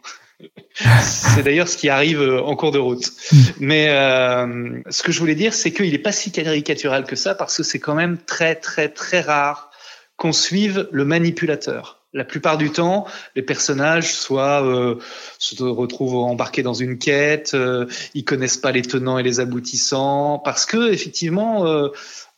[1.02, 3.10] C'est d'ailleurs ce qui arrive euh, en cours de route.
[3.32, 3.38] Mm.
[3.60, 7.34] Mais euh, ce que je voulais dire, c'est qu'il n'est pas si caricatural que ça,
[7.34, 9.70] parce que c'est quand même très, très, très rare
[10.16, 12.00] qu'on suive le manipulateur.
[12.14, 15.00] La plupart du temps, les personnages soit euh,
[15.40, 20.38] se retrouvent embarqués dans une quête, euh, ils connaissent pas les tenants et les aboutissants,
[20.38, 21.88] parce que effectivement, euh,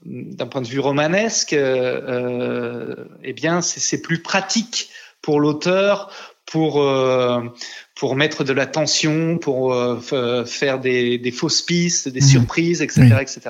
[0.07, 4.89] d'un point de vue romanesque, eh bien, c'est plus pratique
[5.21, 6.11] pour l'auteur
[6.46, 7.42] pour euh,
[7.94, 12.24] pour mettre de la tension, pour euh, faire des, des, fausses pistes, des mmh.
[12.24, 13.40] surprises, etc., etc.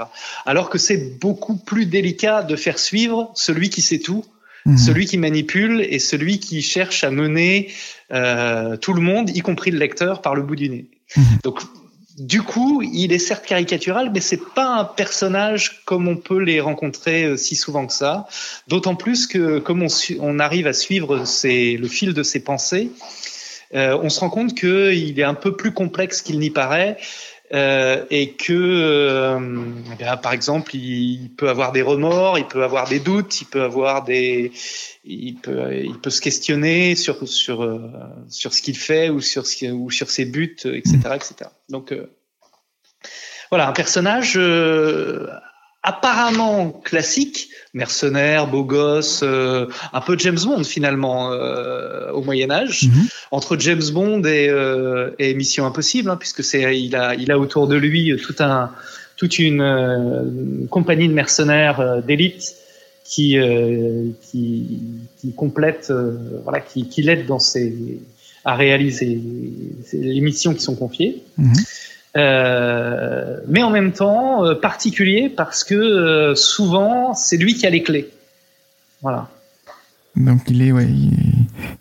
[0.47, 4.25] Alors que c'est beaucoup plus délicat de faire suivre celui qui sait tout,
[4.65, 4.77] mmh.
[4.79, 7.71] celui qui manipule et celui qui cherche à mener
[8.13, 10.87] euh, tout le monde, y compris le lecteur, par le bout du nez.
[11.17, 11.23] Mmh.
[11.43, 11.61] Donc
[12.19, 16.61] du coup, il est certes caricatural, mais c'est pas un personnage comme on peut les
[16.61, 18.27] rencontrer euh, si souvent que ça.
[18.69, 19.89] D'autant plus que comme on,
[20.21, 22.91] on arrive à suivre le fil de ses pensées,
[23.75, 26.97] euh, on se rend compte qu'il est un peu plus complexe qu'il n'y paraît.
[27.55, 29.39] Euh, et que, euh,
[30.01, 33.63] eh par exemple, il, peut avoir des remords, il peut avoir des doutes, il peut
[33.63, 34.51] avoir des,
[35.05, 37.79] il peut, il peut se questionner sur sur euh,
[38.29, 41.51] sur ce qu'il fait ou sur ce, ou sur ses buts, etc., etc.
[41.69, 41.95] Donc
[43.51, 44.37] voilà, un personnage
[45.87, 52.89] apparemment classique, mercenaire, beau gosse, euh, un peu James Bond finalement euh, au Moyen Âge,
[52.89, 53.07] mhm.
[53.31, 57.39] entre James Bond et, euh, et Mission Impossible, hein, puisque c'est il a il a
[57.39, 58.73] autour de lui tout un
[59.17, 62.57] toute une compagnie de mercenaires d'élite
[63.05, 63.39] qui,
[64.29, 64.81] qui
[65.21, 65.93] qui complète
[66.43, 68.01] voilà qui, qui l'aide dans ses
[68.45, 69.21] à réaliser
[69.93, 71.23] les missions qui sont confiées.
[71.39, 71.55] Mhm.
[72.17, 77.71] Euh, mais en même temps euh, particulier parce que euh, souvent c'est lui qui a
[77.71, 78.11] les clés.
[79.03, 79.29] Voilà.
[80.17, 80.89] Donc il est, ouais,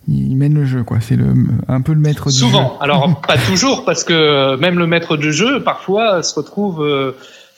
[0.08, 1.00] il, mène le jeu, quoi.
[1.00, 1.34] C'est le,
[1.70, 2.46] un peu le maître du jeu.
[2.48, 2.78] Souvent.
[2.80, 6.86] Alors pas toujours, parce que même le maître du jeu, parfois, se retrouve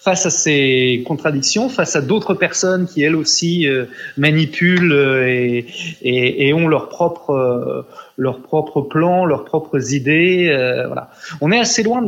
[0.07, 5.65] face à ces contradictions, face à d'autres personnes qui elles aussi euh, manipulent euh, et,
[6.01, 10.45] et, et, ont leur propre euh, leurs propres plans, leurs propres idées.
[10.87, 11.11] voilà.
[11.41, 12.01] On est assez loin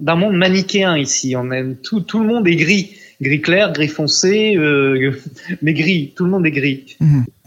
[0.00, 1.34] d'un monde manichéen ici.
[1.36, 4.56] On aime tout, tout le monde est gris, gris clair, gris foncé,
[5.62, 6.14] mais gris.
[6.16, 6.96] Tout le monde est gris.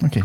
[0.03, 0.19] Ok.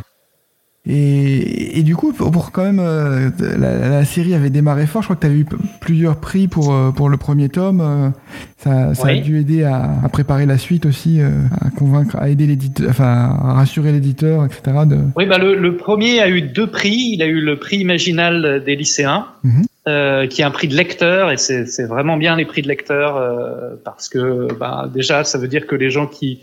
[0.92, 5.02] Et, et, du coup, pour quand même, euh, la, la, série avait démarré fort.
[5.02, 5.46] Je crois que tu as eu
[5.80, 7.80] plusieurs prix pour euh, pour le premier tome.
[7.80, 8.08] Euh,
[8.56, 12.46] ça, ça a dû aider à, à, préparer la suite aussi, à convaincre, à aider
[12.46, 14.62] l'éditeur, enfin, à rassurer l'éditeur, etc.
[14.84, 14.98] De...
[15.14, 17.12] Oui, bah le, le, premier a eu deux prix.
[17.12, 20.28] Il a eu le prix imaginal des lycéens, mhm.
[20.28, 24.08] qui est un prix de lecteur, et c'est vraiment bien les prix de lecteur parce
[24.08, 26.40] que bah, déjà, ça veut dire que les gens qui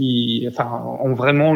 [0.00, 0.70] qui enfin,
[1.02, 1.54] ont vraiment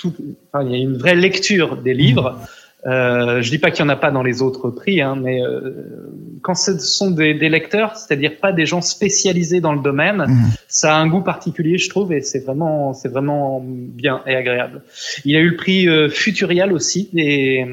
[0.00, 0.14] tout.
[0.52, 2.38] Enfin, il y a une vraie lecture des livres.
[2.86, 5.42] Euh, je dis pas qu'il y en a pas dans les autres prix, hein, mais
[5.42, 6.10] euh,
[6.40, 10.50] quand ce sont des, des lecteurs, c'est-à-dire pas des gens spécialisés dans le domaine, mmh.
[10.66, 14.80] ça a un goût particulier, je trouve, et c'est vraiment, c'est vraiment bien et agréable.
[15.26, 17.66] Il a eu le prix euh, Futurial aussi, des,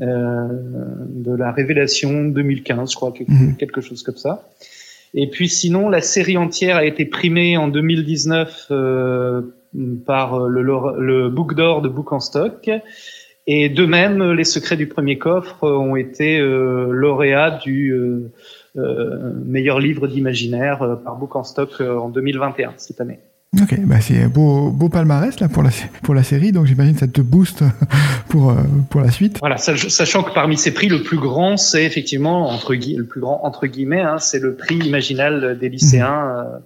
[0.00, 3.56] euh, de la Révélation 2015, je crois, quelque, mmh.
[3.58, 4.48] quelque chose comme ça.
[5.12, 9.42] Et puis sinon, la série entière a été primée en 2019 euh,
[10.06, 12.70] par le, le Book d'or de Book en Stock.
[13.46, 18.30] Et de même, les secrets du premier coffre ont été euh, lauréats du euh,
[18.76, 23.18] euh meilleur livre d'imaginaire euh, par Book en Stock euh, en 2021 cette année.
[23.60, 25.70] Ok, bah c'est beau, beau palmarès là pour la,
[26.04, 27.64] pour la série, donc j'imagine que ça te booste
[28.28, 28.54] pour, euh,
[28.90, 29.38] pour la suite.
[29.40, 33.40] Voilà, sachant que parmi ces prix, le plus grand, c'est effectivement, entre le plus grand
[33.42, 36.36] entre guillemets, hein, c'est le prix imaginal des lycéens mmh.
[36.36, 36.58] euh,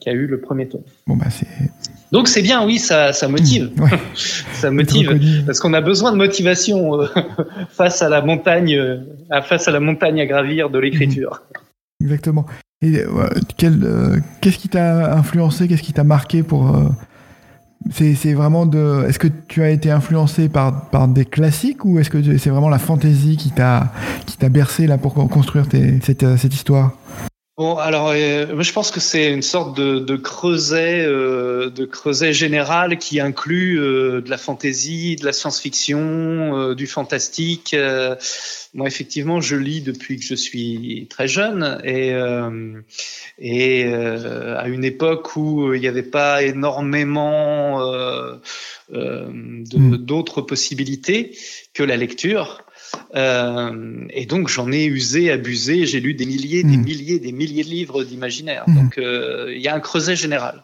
[0.00, 0.82] qui a eu le premier tome.
[1.06, 1.46] Bon bah c'est.
[2.10, 3.90] Donc c'est bien, oui, ça, ça motive, mmh, ouais.
[4.54, 7.06] ça motive, parce qu'on a besoin de motivation euh,
[7.68, 8.78] face à la montagne,
[9.44, 11.42] face à la montagne à gravir de l'écriture.
[12.00, 12.04] Mmh.
[12.04, 12.46] Exactement.
[12.80, 16.88] Et euh, quel, euh, qu'est-ce qui t'a influencé, qu'est-ce qui t'a marqué pour, euh,
[17.90, 19.04] C'est vraiment de.
[19.08, 22.68] Est-ce que tu as été influencé par, par des classiques ou est-ce que c'est vraiment
[22.68, 23.90] la fantaisie qui t'a
[24.48, 26.96] bercé là pour construire tes, cette, cette histoire?
[27.58, 32.32] Bon, alors, euh, je pense que c'est une sorte de, de creuset, euh, de creuset
[32.32, 37.74] général qui inclut euh, de la fantaisie, de la science-fiction, du fantastique.
[38.74, 42.12] Moi, effectivement, je lis depuis que je suis très jeune et
[43.40, 47.80] et à une époque où il n'y avait pas énormément
[48.92, 49.64] hmm.
[49.64, 51.36] d'autres possibilités
[51.74, 52.62] que la lecture.
[53.14, 55.86] Euh, et donc j'en ai usé, abusé.
[55.86, 56.84] J'ai lu des milliers, des hmm.
[56.84, 58.64] milliers, des milliers de livres d'imaginaire.
[58.66, 58.74] Hmm.
[58.74, 60.62] Donc euh, il y a un creuset général.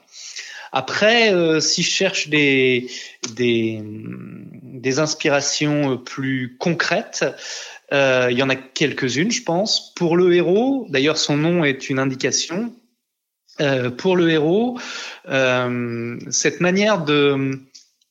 [0.72, 2.88] Après, euh, si je cherche des,
[3.34, 7.24] des, des inspirations plus concrètes,
[7.92, 9.94] il y en a quelques-unes, je pense.
[9.94, 12.74] Pour le héros, d'ailleurs son nom est une indication.
[13.98, 14.80] Pour le héros,
[16.30, 17.60] cette manière de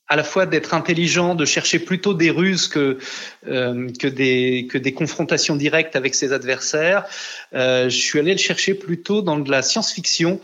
[0.08, 2.98] à la fois d'être intelligent, de chercher plutôt des ruses que
[3.46, 7.04] euh, que des que des confrontations directes avec ses adversaires.
[7.54, 10.40] Euh, je suis allé le chercher plutôt dans de la science-fiction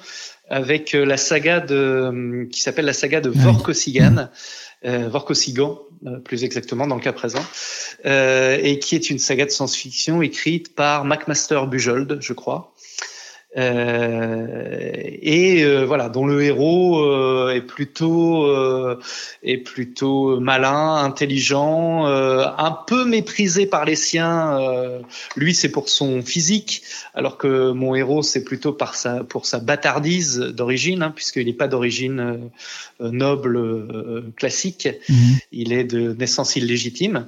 [0.49, 4.29] avec euh, la saga de qui s'appelle la saga de Vorkosigan.
[4.87, 7.44] Euh, Vorkosigan, euh, plus exactement dans le cas présent,
[8.07, 12.80] euh, et qui est une saga de science-fiction écrite par McMaster Bujold, je crois, euh,
[13.57, 18.49] et euh, voilà, dont le héros euh, est plutôt
[19.43, 24.59] est plutôt malin, intelligent, un peu méprisé par les siens.
[25.37, 26.83] lui, c'est pour son physique,
[27.15, 31.53] alors que mon héros, c'est plutôt par sa pour sa bâtardise d'origine, hein, puisqu'il n'est
[31.53, 32.51] pas d'origine
[33.01, 35.15] noble classique, mmh.
[35.53, 37.27] il est de naissance illégitime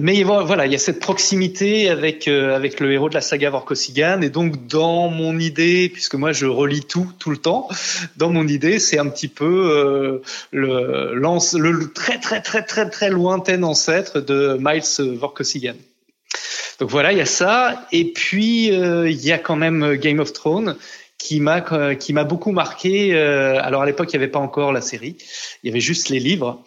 [0.00, 3.50] mais voilà, il y a cette proximité avec euh, avec le héros de la saga
[3.50, 7.68] Vorkosigan et donc dans mon idée, puisque moi je relis tout tout le temps,
[8.16, 13.10] dans mon idée c'est un petit peu euh, le, le très très très très très
[13.10, 15.76] lointain ancêtre de Miles Vorkosigan.
[16.80, 20.18] Donc voilà, il y a ça et puis euh, il y a quand même Game
[20.18, 20.76] of Thrones
[21.16, 23.16] qui m'a qui m'a beaucoup marqué.
[23.16, 25.16] alors à l'époque il n'y avait pas encore la série,
[25.62, 26.64] il y avait juste les livres.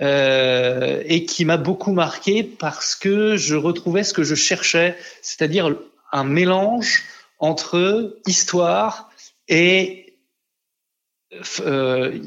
[0.00, 5.76] Euh, et qui m'a beaucoup marqué parce que je retrouvais ce que je cherchais, c'est-à-dire
[6.10, 7.04] un mélange
[7.38, 9.10] entre histoire
[9.46, 10.16] et
[11.60, 12.18] euh,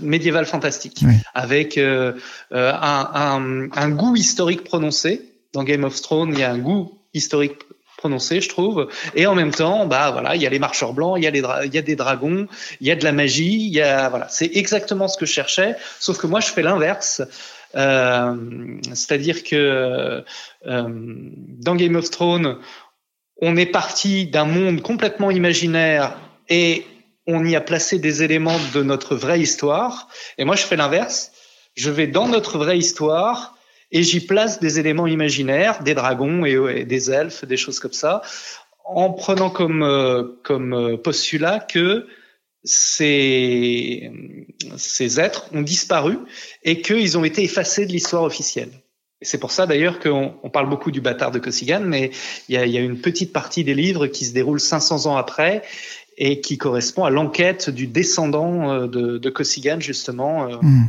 [0.00, 2.14] médiéval fantastique, avec euh,
[2.50, 5.28] un, un, un, goût historique prononcé.
[5.52, 7.58] Dans Game of Thrones, il y a un goût historique
[8.02, 8.88] prononcé, je trouve.
[9.14, 11.64] Et en même temps, bah voilà, il y a les marcheurs blancs, il y a
[11.64, 12.48] il y a des dragons,
[12.80, 15.32] il y a de la magie, il y a voilà, c'est exactement ce que je
[15.32, 15.76] cherchais.
[16.00, 17.22] Sauf que moi, je fais l'inverse.
[17.76, 18.34] Euh,
[18.92, 20.24] c'est-à-dire que
[20.66, 20.88] euh,
[21.66, 22.58] dans Game of Thrones,
[23.40, 26.84] on est parti d'un monde complètement imaginaire et
[27.28, 30.08] on y a placé des éléments de notre vraie histoire.
[30.38, 31.30] Et moi, je fais l'inverse.
[31.74, 33.51] Je vais dans notre vraie histoire
[33.92, 38.22] et j'y place des éléments imaginaires, des dragons et, des elfes, des choses comme ça,
[38.84, 42.06] en prenant comme euh, comme euh, postulat que
[42.64, 44.10] ces
[44.76, 46.18] ces êtres ont disparu
[46.62, 48.70] et qu'ils ont été effacés de l'histoire officielle.
[49.20, 52.10] C'est pour ça d'ailleurs qu'on on parle beaucoup du bâtard de Kosigan, mais
[52.48, 55.62] il y a, une petite partie des livres qui se déroule 500 ans après
[56.18, 60.48] et qui correspond à l'enquête du descendant euh, de, de justement.
[60.60, 60.88] Mm.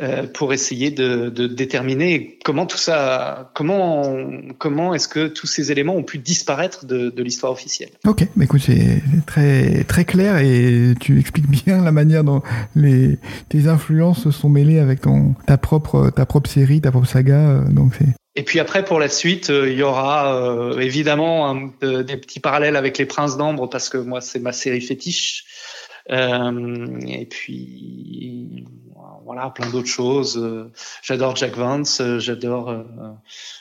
[0.00, 4.16] Euh, pour essayer de, de, déterminer comment tout ça, comment
[4.56, 7.90] comment est-ce que tous ces éléments ont pu disparaître de, de l'histoire officielle.
[8.06, 12.40] Ok, mais écoute, c'est très très clair et tu expliques bien la manière dont
[12.74, 13.18] les
[13.50, 17.50] tes influences se sont mêlées avec ton ta propre ta propre série, ta propre saga.
[17.50, 22.02] Euh, donc c'est et puis après, pour la suite, euh, il y aura évidemment un,
[22.02, 25.44] des petits parallèles avec les Princes d'Ambre parce que moi, c'est ma série fétiche.
[26.10, 28.64] Euh, et puis
[29.24, 30.36] voilà, plein d'autres choses.
[30.38, 30.70] Euh,
[31.02, 32.82] j'adore Jack Vance, euh, j'adore euh,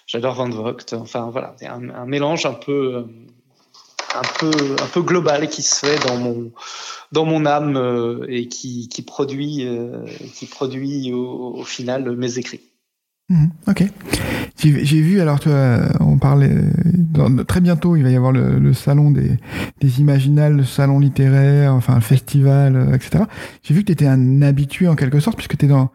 [0.08, 0.94] j'adore Van Vogt.
[0.94, 3.06] Enfin voilà, un, un, mélange un peu
[4.16, 6.52] un peu un peu global qui se fait dans mon
[7.12, 9.68] dans mon âme et qui, qui produit
[10.36, 12.71] qui produit au, au final mes écrits.
[13.32, 13.84] Mhm, ok.
[14.58, 16.52] J'ai vu, alors toi, on parlait,
[17.48, 19.38] très bientôt, il va y avoir le, le salon des,
[19.80, 23.24] des imaginales, le salon littéraire, enfin le festival, euh, etc.
[23.64, 25.92] J'ai vu que tu étais un habitué en quelque sorte, puisque tu es dans,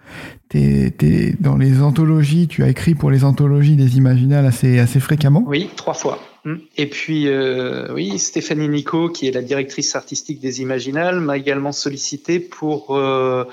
[0.49, 4.99] t'es, es dans les anthologies, tu as écrit pour les anthologies des imaginales assez, assez
[4.99, 5.44] fréquemment.
[5.46, 6.18] Oui, trois fois.
[6.46, 6.61] Hum.
[6.77, 11.72] Et puis, euh, oui, Stéphanie Nico, qui est la directrice artistique des Imaginales, m'a également
[11.72, 13.44] sollicité pour euh,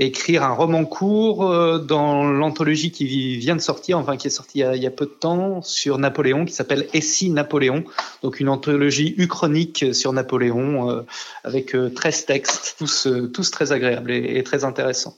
[0.00, 4.82] écrire un roman court dans l'anthologie qui vient de sortir, enfin qui est sortie il
[4.82, 7.84] y, a, peu de temps, sur Napoléon, qui s'appelle Essie Napoléon,
[8.22, 11.04] donc une anthologie uchronique sur Napoléon
[11.44, 15.16] avec 13 textes, tous, tous très agréables et, très intéressants.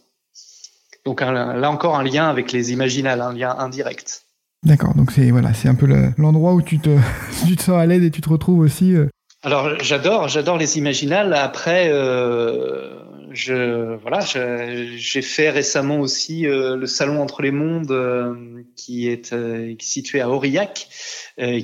[1.06, 4.22] Donc là encore un lien avec les imaginales, un lien indirect.
[4.64, 6.90] D'accord, donc c'est voilà, c'est un peu l'endroit où tu te,
[7.46, 8.94] tu te sens à l'aide et tu te retrouves aussi.
[8.94, 9.08] Euh.
[9.42, 11.34] Alors j'adore, j'adore les imaginales.
[11.34, 12.94] Après, euh,
[13.32, 19.32] je voilà, j'ai fait récemment aussi euh, le salon entre les mondes euh, qui est
[19.32, 20.88] euh, situé à Aurillac,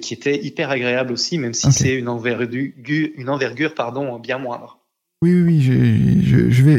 [0.01, 4.81] qui était hyper agréable aussi, même si c'est une envergure, une envergure pardon bien moindre.
[5.21, 6.08] Oui, oui, oui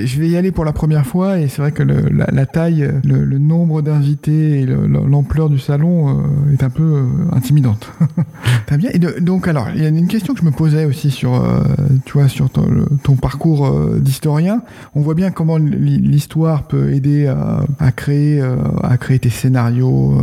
[0.06, 2.90] je vais y aller pour la première fois et c'est vrai que le, la, taille,
[3.04, 7.92] le, nombre d'invités et l'ampleur du salon euh, est un peu euh, intimidante.
[8.68, 8.90] Très bien.
[8.94, 11.64] Et donc, alors, il y a une question que je me posais aussi sur, euh,
[12.06, 14.62] tu vois, sur ton, parcours d'historien.
[14.96, 18.42] On voit bien comment l'histoire peut aider à, créer,
[18.82, 20.22] à créer tes scénarios,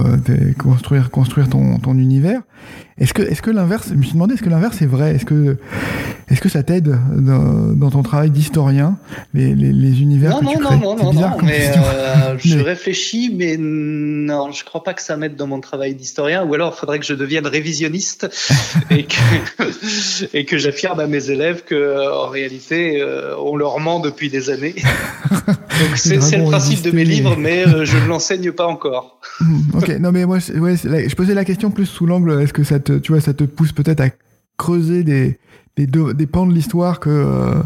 [0.58, 2.40] construire, construire ton univers.
[2.98, 5.14] Est-ce que, est-ce que l'inverse, je me suis demandé, est-ce que l'inverse est vrai?
[5.14, 5.58] Est-ce que,
[6.30, 8.96] est-ce que ça t'aide dans, dans, ton travail d'historien,
[9.34, 10.78] les, les, les, univers non, que non, tu non, crées?
[10.78, 15.36] Non, non, non, mais, euh, je réfléchis, mais non, je crois pas que ça m'aide
[15.36, 18.28] dans mon travail d'historien, ou alors il faudrait que je devienne révisionniste
[18.90, 24.00] et que, et que j'affirme à mes élèves que, en réalité, euh, on leur ment
[24.00, 24.74] depuis des années.
[25.96, 29.20] C'est, le principe de mes livres, mais euh, je ne l'enseigne pas encore.
[29.40, 32.64] Hmm, ok, non mais moi, ouais, je posais la question plus sous l'angle, est-ce que
[32.64, 34.08] ça te, tu vois, ça te pousse peut-être à
[34.56, 35.38] creuser des,
[35.76, 37.62] des, des pans de l'histoire que euh,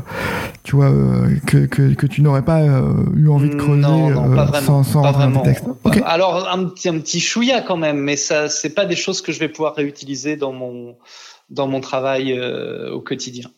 [0.64, 4.10] tu vois euh, que, que, que, tu n'aurais pas euh, eu envie de creuser non,
[4.10, 5.40] non, pas vraiment, sans, sans pas vraiment.
[5.42, 5.64] texte.
[5.84, 6.02] Okay.
[6.04, 9.32] Alors un petit un petit chouïa quand même, mais ça c'est pas des choses que
[9.32, 10.96] je vais pouvoir réutiliser dans mon
[11.50, 12.38] dans mon travail
[12.92, 13.50] au quotidien.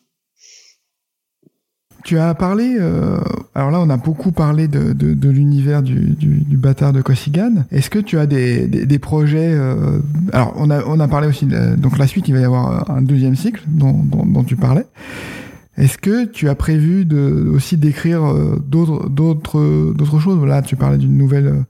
[2.03, 3.17] Tu as parlé, euh,
[3.55, 7.01] alors là on a beaucoup parlé de, de, de l'univers du, du, du, bâtard de
[7.01, 7.63] Kosigan.
[7.71, 9.99] Est-ce que tu as des, des, des projets euh,
[10.33, 12.91] Alors on a, on a parlé aussi, de, donc la suite il va y avoir
[12.91, 14.85] un deuxième cycle dont, dont, dont tu parlais.
[15.77, 20.45] Est-ce que tu as prévu de, aussi d'écrire euh, d'autres, d'autres, d'autres choses?
[20.45, 21.61] Là tu parlais d'une nouvelle euh,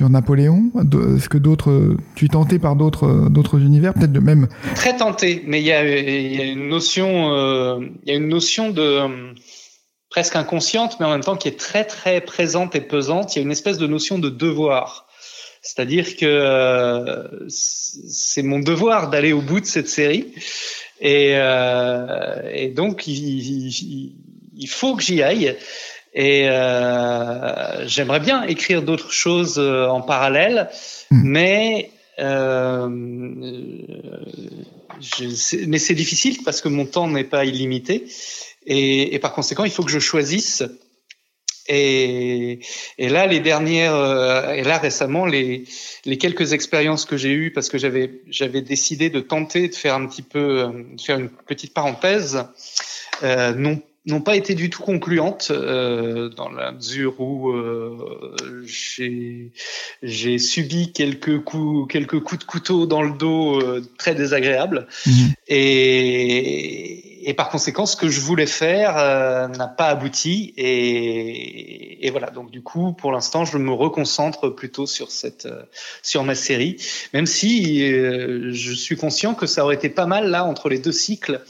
[0.00, 0.70] sur Napoléon.
[1.16, 5.44] Est-ce que d'autres, tu es tenté par d'autres, d'autres univers, peut-être de même Très tenté,
[5.46, 9.02] mais il y a, y a une notion, euh, il y a une notion de
[10.10, 13.34] presque inconsciente, mais en même temps qui est très très présente et pesante.
[13.34, 15.06] Il y a une espèce de notion de devoir.
[15.62, 20.32] C'est-à-dire que euh, c'est mon devoir d'aller au bout de cette série.
[21.00, 24.12] Et, euh, et donc, il, il,
[24.56, 25.56] il, faut que j'y aille.
[26.12, 30.68] Et euh, j'aimerais bien écrire d'autres choses euh, en parallèle,
[31.10, 31.22] mmh.
[31.22, 32.88] mais euh,
[35.00, 38.06] je, mais c'est difficile parce que mon temps n'est pas illimité.
[38.70, 40.62] Et, et, par conséquent, il faut que je choisisse.
[41.66, 42.60] Et,
[42.98, 45.64] et là, les dernières, euh, et là récemment, les,
[46.04, 49.94] les quelques expériences que j'ai eues, parce que j'avais j'avais décidé de tenter de faire
[49.94, 52.44] un petit peu, de faire une petite parenthèse,
[53.24, 59.52] euh, n'ont n'ont pas été du tout concluantes euh, dans la mesure où euh, j'ai
[60.02, 65.10] j'ai subi quelques coups quelques coups de couteau dans le dos euh, très désagréables mmh.
[65.48, 70.54] et, et par conséquent ce que je voulais faire euh, n'a pas abouti.
[70.56, 72.30] Et, et voilà.
[72.30, 75.62] Donc du coup pour l'instant je me reconcentre plutôt sur cette euh,
[76.02, 76.76] sur ma série.
[77.12, 80.78] Même si euh, je suis conscient que ça aurait été pas mal là entre les
[80.78, 81.42] deux cycles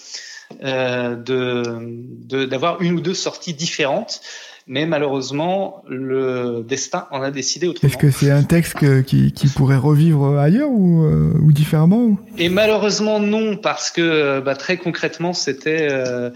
[0.65, 4.21] euh, de d'avoir une ou deux sorties différentes.
[4.67, 7.89] Mais malheureusement, le destin en a décidé autrement.
[7.89, 11.99] Est-ce que c'est un texte que, qui, qui, pourrait revivre ailleurs ou, euh, ou différemment
[11.99, 12.19] ou?
[12.39, 16.31] Et malheureusement non, parce que bah, très concrètement, c'était euh,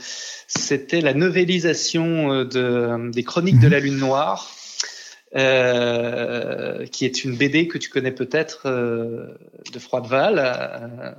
[0.47, 3.61] c'était la novélisation de, des Chroniques mmh.
[3.61, 4.51] de la Lune Noire.
[5.37, 9.27] Euh, qui est une BD que tu connais peut-être euh,
[9.73, 11.11] de Froideval, euh,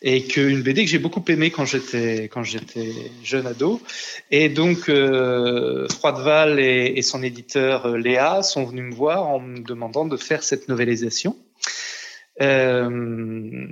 [0.00, 2.92] et que une BD que j'ai beaucoup aimée quand j'étais quand j'étais
[3.24, 3.82] jeune ado.
[4.30, 9.40] Et donc euh, Froideval et, et, son éditeur euh, Léa sont venus me voir en
[9.40, 11.36] me demandant de faire cette novélisation.
[12.40, 13.66] Euh,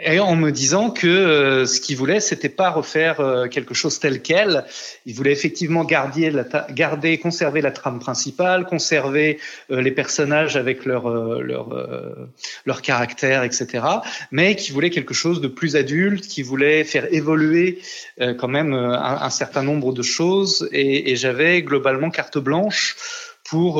[0.00, 4.00] et en me disant que euh, ce qu'il voulait, c'était pas refaire euh, quelque chose
[4.00, 4.64] tel quel.
[5.06, 9.38] Il voulait effectivement garder, la garder, conserver la trame principale, conserver
[9.70, 12.28] euh, les personnages avec leur euh, leur euh,
[12.64, 13.84] leur caractère, etc.
[14.32, 17.78] Mais qui voulait quelque chose de plus adulte, qui voulait faire évoluer
[18.20, 20.68] euh, quand même un, un, certain nombre de choses.
[20.72, 22.96] Et, et j'avais globalement carte blanche
[23.44, 23.74] pour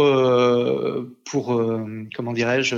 [1.24, 1.62] pour
[2.14, 2.76] comment dirais-je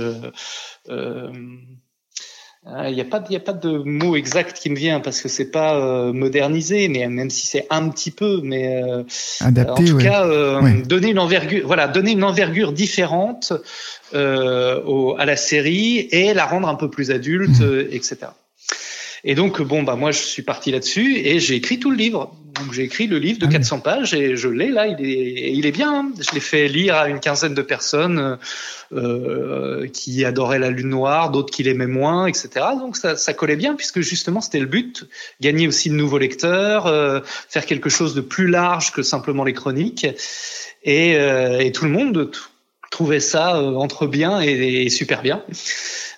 [2.87, 5.29] Il n'y a pas, il a pas de mot exact qui me vient parce que
[5.29, 9.03] c'est pas euh, modernisé, mais même si c'est un petit peu, mais euh,
[9.39, 9.83] adapté.
[9.83, 13.53] En tout cas, euh, donner une envergure, voilà, donner une envergure différente
[14.13, 17.87] au, à la série et la rendre un peu plus adulte, mmh.
[17.91, 18.27] etc.
[19.29, 22.33] Et donc, bon, bah, moi, je suis parti là-dessus et j'ai écrit tout le livre.
[22.61, 24.87] Donc, j'ai écrit le livre de 400 ah pages et je l'ai là.
[24.87, 25.93] Il est, il est bien.
[25.93, 26.11] Hein.
[26.17, 28.37] Je l'ai fait lire à une quinzaine de personnes
[28.93, 32.67] euh, qui adoraient la lune noire, d'autres qui l'aimaient moins, etc.
[32.79, 35.03] Donc, ça, ça collait bien puisque justement, c'était le but.
[35.41, 37.19] Gagner aussi de nouveaux lecteurs, euh,
[37.49, 40.07] faire quelque chose de plus large que simplement les chroniques.
[40.85, 42.31] Et, euh, et tout le monde
[42.91, 45.43] trouvait ça euh, entre bien et, et super bien.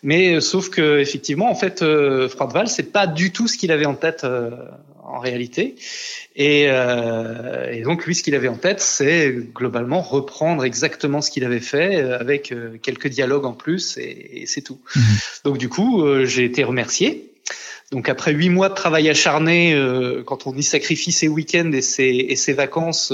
[0.03, 3.71] Mais euh, sauf que effectivement, en fait, euh, Froidval, c'est pas du tout ce qu'il
[3.71, 4.51] avait en tête euh,
[5.03, 5.75] en réalité.
[6.35, 11.31] Et, euh, et, donc lui, ce qu'il avait en tête, c'est globalement reprendre exactement ce
[11.31, 14.79] qu'il avait fait avec quelques dialogues en plus, et, et c'est tout.
[14.95, 15.03] Mhm.
[15.45, 17.33] Donc du coup, j'ai été remercié.
[17.91, 19.75] Donc après huit mois de travail acharné,
[20.25, 23.11] quand on y sacrifie ses week-ends et ses, et ses vacances,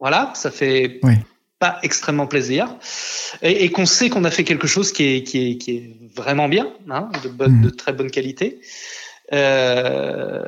[0.00, 1.14] voilà, ça fait oui
[1.58, 2.68] pas extrêmement plaisir
[3.42, 5.96] et, et qu'on sait qu'on a fait quelque chose qui est, qui est, qui est
[6.14, 8.60] vraiment bien, hein, de, bonne, de très bonne qualité.
[9.32, 10.42] Euh,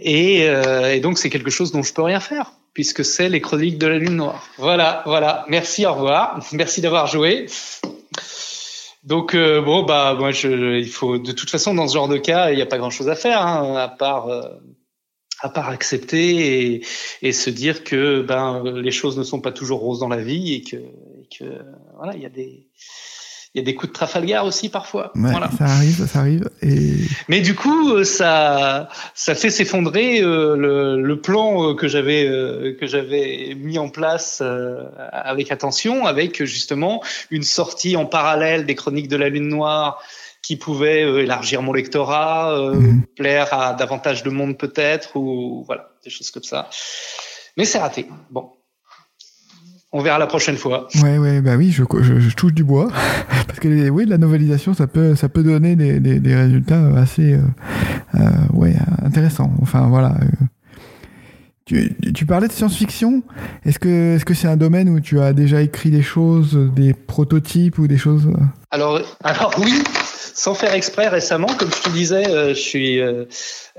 [0.00, 3.40] et, euh, et, donc c'est quelque chose dont je peux rien faire puisque c'est les
[3.40, 4.46] chroniques de la lune noire.
[4.58, 5.46] Voilà, voilà.
[5.48, 6.44] Merci, au revoir.
[6.52, 7.46] Merci d'avoir joué.
[9.02, 12.18] Donc euh, bon bah moi je, il faut de toute façon dans ce genre de
[12.18, 14.42] cas il n'y a pas grand chose à faire hein, à part euh,
[15.40, 16.86] à part accepter et,
[17.22, 20.54] et, se dire que ben les choses ne sont pas toujours roses dans la vie
[20.54, 21.44] et que, et que
[21.96, 22.66] voilà il y a des
[23.56, 25.12] il y a des coups de Trafalgar aussi parfois.
[25.14, 25.50] voilà.
[25.56, 26.50] Ça arrive, ça arrive.
[26.60, 26.92] Et...
[27.28, 32.76] Mais du coup, euh, ça, ça fait s'effondrer euh, le, le, plan euh, que j'avais
[32.78, 34.42] que j'avais mis en place
[35.10, 40.02] avec attention, avec justement une sortie en parallèle des Chroniques de la Lune Noire
[40.46, 43.02] qui pouvait euh, élargir mon lectorat, euh, mhm.
[43.16, 46.70] plaire à davantage de monde peut-être, ou voilà, des choses comme ça.
[47.56, 48.06] Mais c'est raté.
[48.30, 48.50] Bon.
[49.90, 50.86] On verra la prochaine fois.
[51.02, 52.92] Ouais, ouais, bah oui, je, je, touche du bois.
[53.48, 57.32] Parce que oui, la novelisation, ça peut, ça peut donner des, des, des résultats assez
[57.32, 57.40] euh,
[58.14, 58.20] euh,
[58.52, 59.50] ouais, intéressants.
[59.62, 60.14] Enfin, voilà.
[61.64, 63.24] Tu, tu, parlais de science-fiction.
[63.64, 66.94] Est-ce que est-ce que c'est un domaine où tu as déjà écrit des choses, des
[66.94, 68.30] prototypes ou des choses?
[68.70, 69.82] Alors, alors oui,
[70.36, 73.24] sans faire exprès récemment, comme je te disais, euh, je suis, euh,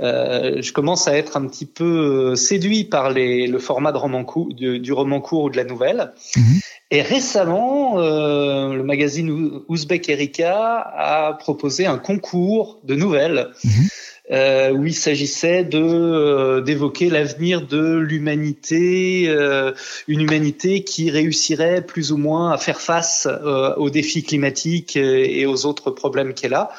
[0.02, 4.26] euh, je commence à être un petit peu séduit par les, le format de roman
[4.26, 6.14] court, du, roman court ou de la nouvelle.
[6.36, 6.60] Mhm.
[6.90, 13.50] Et récemment, le magazine Ouzbek Erika a proposé un concours de nouvelles.
[13.64, 13.88] Mhm
[14.30, 19.72] euh, où il s'agissait de euh, d'évoquer l'avenir de l'humanité, euh,
[20.10, 23.28] une humanité qui réussirait plus ou moins à faire face
[23.78, 26.72] aux défis climatiques et aux autres problèmes qu'elle a.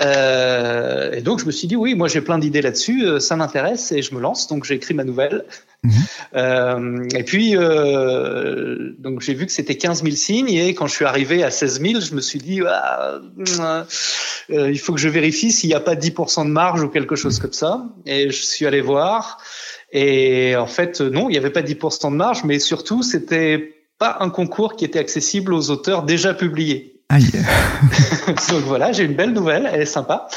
[0.00, 4.02] et donc je me suis dit oui, moi j'ai plein d'idées là-dessus, ça m'intéresse et
[4.02, 4.48] je me lance.
[4.48, 5.44] Donc j'ai écrit ma nouvelle.
[5.82, 7.08] Mhm.
[7.14, 11.42] et puis donc j'ai vu que c'était 15 000 signes et quand je suis arrivé
[11.42, 13.20] à 16 000, je me suis dit ah,
[14.48, 17.38] il faut que je vérifie s'il n'y a pas 10% de marge ou quelque chose
[17.38, 17.84] comme ça.
[18.06, 19.38] Et je suis allé voir.
[19.92, 24.18] Et en fait, non, il n'y avait pas 10% de marge, mais surtout, c'était pas
[24.20, 26.99] un concours qui était accessible aux auteurs déjà publiés.
[28.50, 30.28] Donc voilà, j'ai une belle nouvelle, elle est sympa.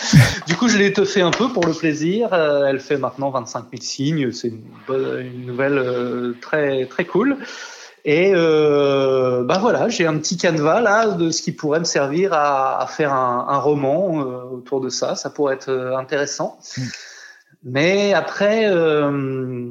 [0.47, 2.33] Du coup, je l'ai étoffée un peu pour le plaisir.
[2.33, 4.31] Euh, elle fait maintenant 25 000 signes.
[4.31, 7.37] C'est une, une, nouvelle euh, très très cool.
[8.05, 12.33] Et euh, bah voilà, j'ai un petit canevas là de ce qui pourrait me servir
[12.33, 15.15] à, à faire un, un roman euh, autour de ça.
[15.15, 16.57] Ça pourrait être intéressant.
[16.77, 16.81] Mm.
[17.63, 19.69] Mais après, euh,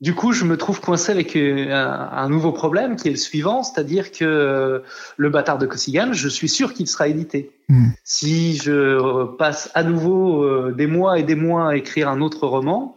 [0.00, 3.62] du coup, je me trouve coincé avec un, un, nouveau problème qui est le suivant,
[3.62, 4.82] c'est-à-dire que
[5.16, 7.52] le bâtard de Cossigan, je suis sûr qu'il sera édité.
[7.68, 7.90] Mm.
[8.02, 12.96] Si je passe à nouveau des mois et des mois à écrire un autre roman,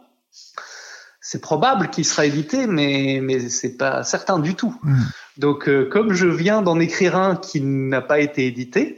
[1.20, 4.76] c'est probable qu'il sera édité, mais mais c'est pas certain du tout.
[4.82, 5.04] Hmm.
[5.36, 8.96] Donc, euh, comme je viens d'en écrire un qui n'a pas été édité,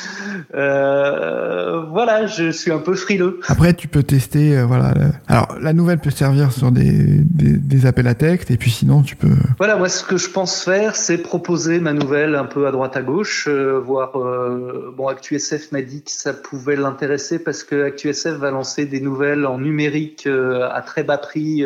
[0.54, 3.40] euh, voilà, je suis un peu frileux.
[3.48, 4.94] Après, tu peux tester, euh, voilà.
[5.26, 9.02] Alors, la nouvelle peut servir sur des, des, des, appels à texte, et puis sinon,
[9.02, 9.34] tu peux.
[9.58, 12.96] Voilà, moi, ce que je pense faire, c'est proposer ma nouvelle un peu à droite
[12.96, 14.16] à gauche, euh, voir.
[14.16, 19.00] Euh, bon, ActuSF m'a dit que ça pouvait l'intéresser parce que ActuSF va lancer des
[19.00, 21.64] nouvelles en numérique à très bas prix,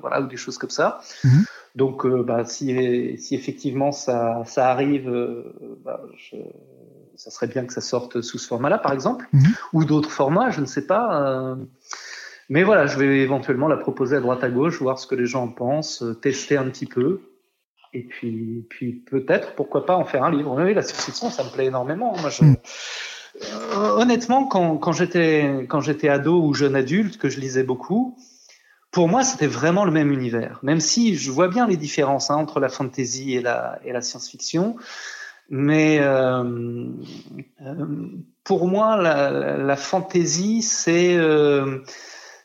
[0.00, 1.00] voilà, ou des choses comme ça.
[1.24, 1.44] Mhm.
[1.74, 5.10] Donc, bah, si, si effectivement ça, ça arrive,
[5.84, 6.36] bah, je,
[7.16, 9.54] ça serait bien que ça sorte sous ce format-là, par exemple, mhm.
[9.72, 11.22] ou d'autres formats, je ne sais pas.
[11.22, 11.56] Euh.
[12.48, 15.26] mais voilà, je vais éventuellement la proposer à droite à gauche, voir ce que les
[15.26, 17.20] gens en pensent, euh, tester un petit peu.
[17.94, 20.60] Et puis, puis peut-être, pourquoi pas en faire un livre.
[20.62, 22.16] Oui, la science-fiction, ça me plaît énormément.
[22.20, 22.56] Moi, je, mhm.
[23.98, 28.16] honnêtement, quand, quand j'étais quand j'étais ado ou jeune adulte, que je lisais beaucoup,
[28.92, 30.60] pour moi, c'était vraiment le même univers.
[30.62, 34.76] Même si je vois bien les différences hein, entre la fantasy et la, science-fiction,
[35.48, 36.44] mais euh,
[37.62, 37.86] euh,
[38.44, 41.80] pour moi, la, la fantasy, c'est euh,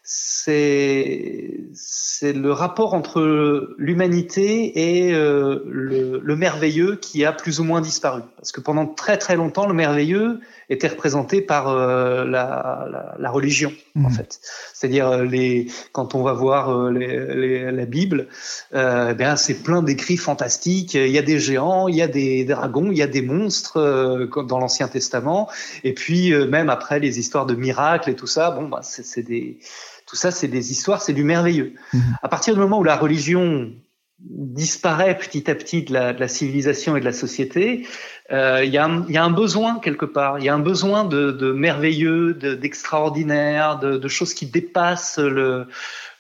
[0.10, 7.66] c'est c'est le rapport entre l'humanité et euh, le, le, merveilleux qui a plus ou
[7.66, 8.22] moins disparu.
[8.38, 10.40] Parce que pendant très très longtemps, le merveilleux
[10.70, 14.12] était représenté par euh, la, la, la, religion, en mmh.
[14.12, 14.40] fait.
[14.74, 18.28] C'est-à-dire euh, les quand on va voir euh, les, les, la Bible,
[18.74, 20.94] eh bien c'est plein d'écrits fantastiques.
[20.94, 24.30] Il y a des géants, il y a des dragons, il y a des monstres
[24.48, 25.50] dans l'Ancien Testament.
[25.84, 29.60] Et puis même après les histoires de miracles et tout ça, bon bah c'est des
[30.08, 31.74] tout ça, c'est des histoires, c'est du merveilleux.
[31.94, 32.00] Mmh.
[32.24, 33.72] À partir du moment où la religion
[34.20, 37.86] disparaît petit à petit de la, de la civilisation et de la société,
[38.32, 38.78] euh, il y, y,
[39.18, 43.98] a un besoin quelque part, il y a un besoin de, de merveilleux, d'extraordinaire, de,
[43.98, 45.20] de, choses qui dépassent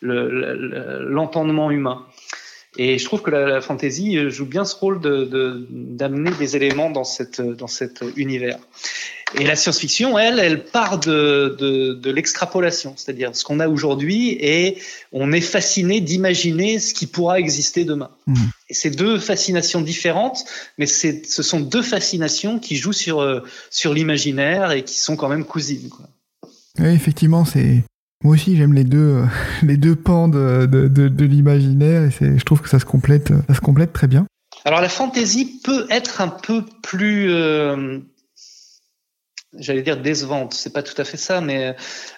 [0.02, 2.06] l'entendement le, humain.
[2.78, 6.92] Et je trouve que la, la fantasy joue bien ce rôle d'amener de, des éléments
[6.92, 8.60] dans, cette, dans cet univers.
[9.38, 14.38] Et la science-fiction, elle, elle part de, de, de l'extrapolation, c'est-à-dire ce qu'on a aujourd'hui,
[14.40, 14.78] et
[15.12, 18.10] on est fasciné d'imaginer ce qui pourra exister demain.
[18.28, 18.36] Mmh.
[18.70, 20.46] Et c'est deux fascinations différentes,
[20.78, 25.28] mais ce sont deux fascinations qui jouent sur, euh, sur l'imaginaire et qui sont quand
[25.28, 25.90] même cousines.
[25.90, 26.06] Quoi.
[26.80, 27.84] Oui, effectivement, c'est
[28.24, 29.26] moi aussi j'aime les deux euh,
[29.64, 33.32] les deux pans de, de, de, de l'imaginaire et je trouve que ça se complète
[33.48, 34.26] ça se complète très bien.
[34.66, 38.00] Alors la fantaisie peut être un peu plus euh,
[39.58, 41.76] j'allais dire décevante, c'est pas tout à fait ça, mais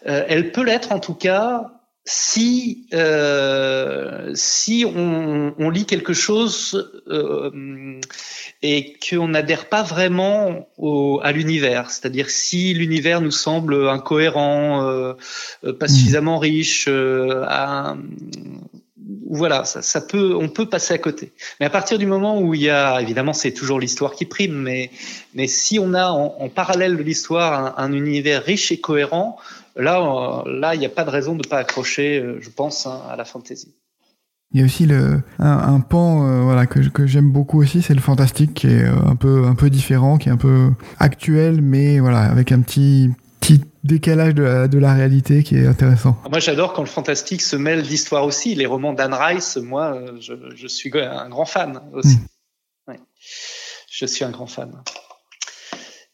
[0.07, 1.78] euh, elle peut l'être en tout cas
[2.11, 7.99] si euh, si on, on, lit quelque chose euh,
[8.63, 15.13] et qu'on n'adhère pas vraiment au, à l'univers, c'est-à-dire si l'univers nous semble incohérent, euh,
[15.61, 15.89] pas mmh.
[15.89, 17.95] suffisamment riche, euh, à,
[19.29, 21.31] voilà, ça, ça, peut, on peut passer à côté.
[21.59, 24.55] Mais à partir du moment où il y a, évidemment, c'est toujours l'histoire qui prime,
[24.55, 24.89] mais,
[25.35, 29.37] mais si on a en, en parallèle de l'histoire un, un, univers riche et cohérent,
[29.75, 32.49] là, euh, là, il n'y a pas de raison de ne pas accrocher, euh, je
[32.49, 33.75] pense, hein, à la fantasy.
[34.51, 37.83] Il y a aussi le, un, un pan euh, voilà, que, que j'aime beaucoup aussi,
[37.83, 41.61] c'est le fantastique qui est un peu, un peu différent, qui est un peu actuel,
[41.61, 46.17] mais voilà, avec un petit, petit décalage de la, de la réalité qui est intéressant.
[46.29, 48.55] Moi, j'adore quand le fantastique se mêle d'histoire aussi.
[48.55, 52.17] Les romans d'Anne Rice, moi, je, je, suis un grand fan aussi.
[52.17, 52.91] Mmh.
[52.91, 52.99] Ouais.
[53.91, 54.71] Je suis un grand fan.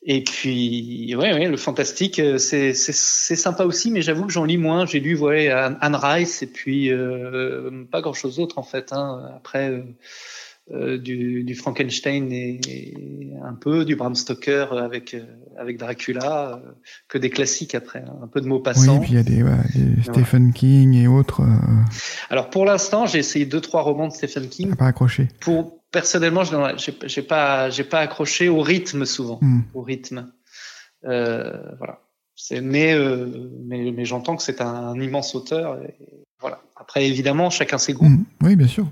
[0.08, 4.86] Et puis, ouais, ouais, le fantastique, c'est sympa aussi, mais j'avoue que j'en lis moins.
[4.86, 8.94] J'ai lu, ouais, Anne Rice et puis euh, pas grand chose d'autre en fait.
[8.94, 9.32] Hein.
[9.36, 9.82] Après, euh,
[10.72, 15.22] euh, du, du, Frankenstein et, et, un peu du Bram Stoker avec euh,
[15.60, 16.72] avec Dracula, euh,
[17.08, 18.98] que des classiques après, hein, un peu de mots passants.
[18.98, 21.42] Oui, puis il y a des, ouais, des Stephen King et autres.
[21.42, 21.46] Euh...
[22.32, 24.70] Alors pour l'instant, j'ai essayé deux trois romans de Stephen King.
[24.70, 25.28] T'as pas accroché.
[25.40, 29.62] Pour personnellement, j'ai pas j'ai pas accroché au rythme souvent, mm.
[29.74, 30.32] au rythme.
[31.06, 32.02] Euh, voilà.
[32.52, 32.94] Mais,
[33.66, 35.82] mais, mais j'entends que c'est un, immense auteur.
[35.84, 35.96] Et
[36.42, 36.60] voilà.
[36.76, 38.10] Après, évidemment, chacun ses goûts.
[38.10, 38.26] Mm.
[38.44, 38.88] Oui, bien sûr.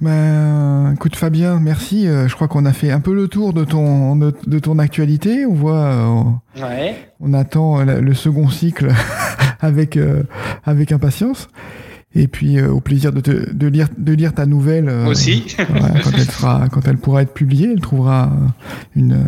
[0.00, 2.08] Ben, écoute Fabien, merci.
[2.08, 4.80] Euh, je crois qu'on a fait un peu le tour de ton de, de ton
[4.80, 5.46] actualité.
[5.46, 7.12] On voit, euh, ouais.
[7.20, 8.88] on attend le, le second cycle
[9.60, 10.24] avec euh,
[10.64, 11.48] avec impatience.
[12.14, 14.88] Et puis euh, au plaisir de, te, de lire de lire ta nouvelle.
[14.88, 15.44] Euh, Aussi.
[15.56, 18.32] quand elle sera quand elle pourra être publiée, elle trouvera
[18.94, 19.24] une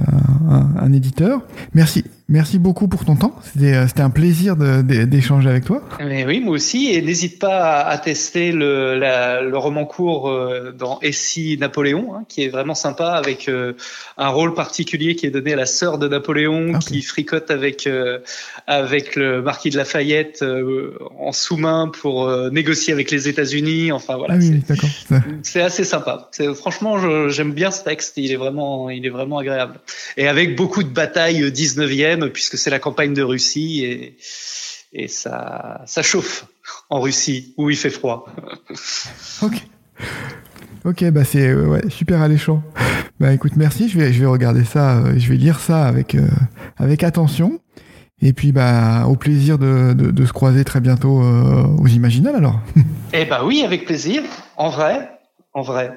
[0.48, 1.42] un, un éditeur.
[1.74, 3.36] Merci Merci beaucoup pour ton temps.
[3.44, 5.80] C'était euh, un plaisir d'échanger avec toi.
[6.00, 6.92] Mais oui, moi aussi.
[6.92, 12.16] Et n'hésite pas à, à, tester le, la, le roman court euh, dans Essie Napoléon,
[12.16, 13.74] hein, qui est vraiment sympa, avec euh,
[14.18, 16.78] un rôle particulier qui est donné à la sœur de Napoléon, okay.
[16.78, 18.18] qui fricote avec euh,
[18.66, 23.92] avec le marquis de Lafayette euh, en sous-main pour négocier avec les États-Unis.
[23.92, 24.34] Enfin voilà.
[24.34, 24.90] Ah oui, d'accord.
[25.44, 26.28] C'est assez sympa.
[26.56, 28.14] Franchement, j'aime bien ce texte.
[28.16, 29.78] Il est vraiment, il est vraiment agréable.
[30.16, 34.16] Et avec beaucoup de batailles 19e puisque c'est la campagne de Russie et,
[34.92, 36.46] et ça, ça chauffe
[36.90, 38.26] en Russie où il fait froid.
[39.42, 39.54] ok.
[40.84, 42.62] Ok, bah c'est euh, ouais, super alléchant.
[43.18, 43.88] Bah écoute, merci.
[43.88, 46.28] Je vais, je vais regarder ça, euh, je vais lire ça avec, euh,
[46.76, 47.60] avec attention.
[48.22, 52.36] Et puis bah au plaisir de, de, de se croiser très bientôt euh, aux Imaginales
[52.36, 52.60] alors.
[53.12, 54.22] Eh bah oui, avec plaisir.
[54.56, 55.08] En vrai,
[55.56, 55.90] en vrai.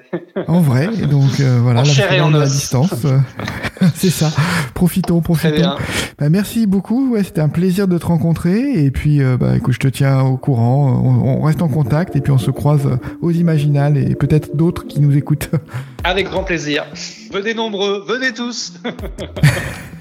[0.48, 2.50] En vrai, et donc euh, voilà, en la chair et en à os.
[2.50, 3.06] distance.
[3.94, 4.32] c'est ça.
[4.74, 5.56] Profitons, Très profitons.
[5.56, 5.76] bien.
[6.18, 7.12] Bah, merci beaucoup.
[7.12, 8.86] Ouais, c'était un plaisir de te rencontrer.
[8.86, 11.02] Et puis, euh, bah, écoute, je te tiens au courant.
[11.04, 12.88] On, on reste en contact et puis on se croise
[13.22, 15.50] aux Imaginales et peut-être d'autres qui nous écoutent.
[16.06, 16.86] Avec grand plaisir.
[17.34, 18.76] Venez nombreux, venez tous.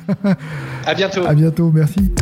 [0.87, 1.27] à bientôt.
[1.27, 1.73] À bientôt.
[1.75, 2.13] Merci.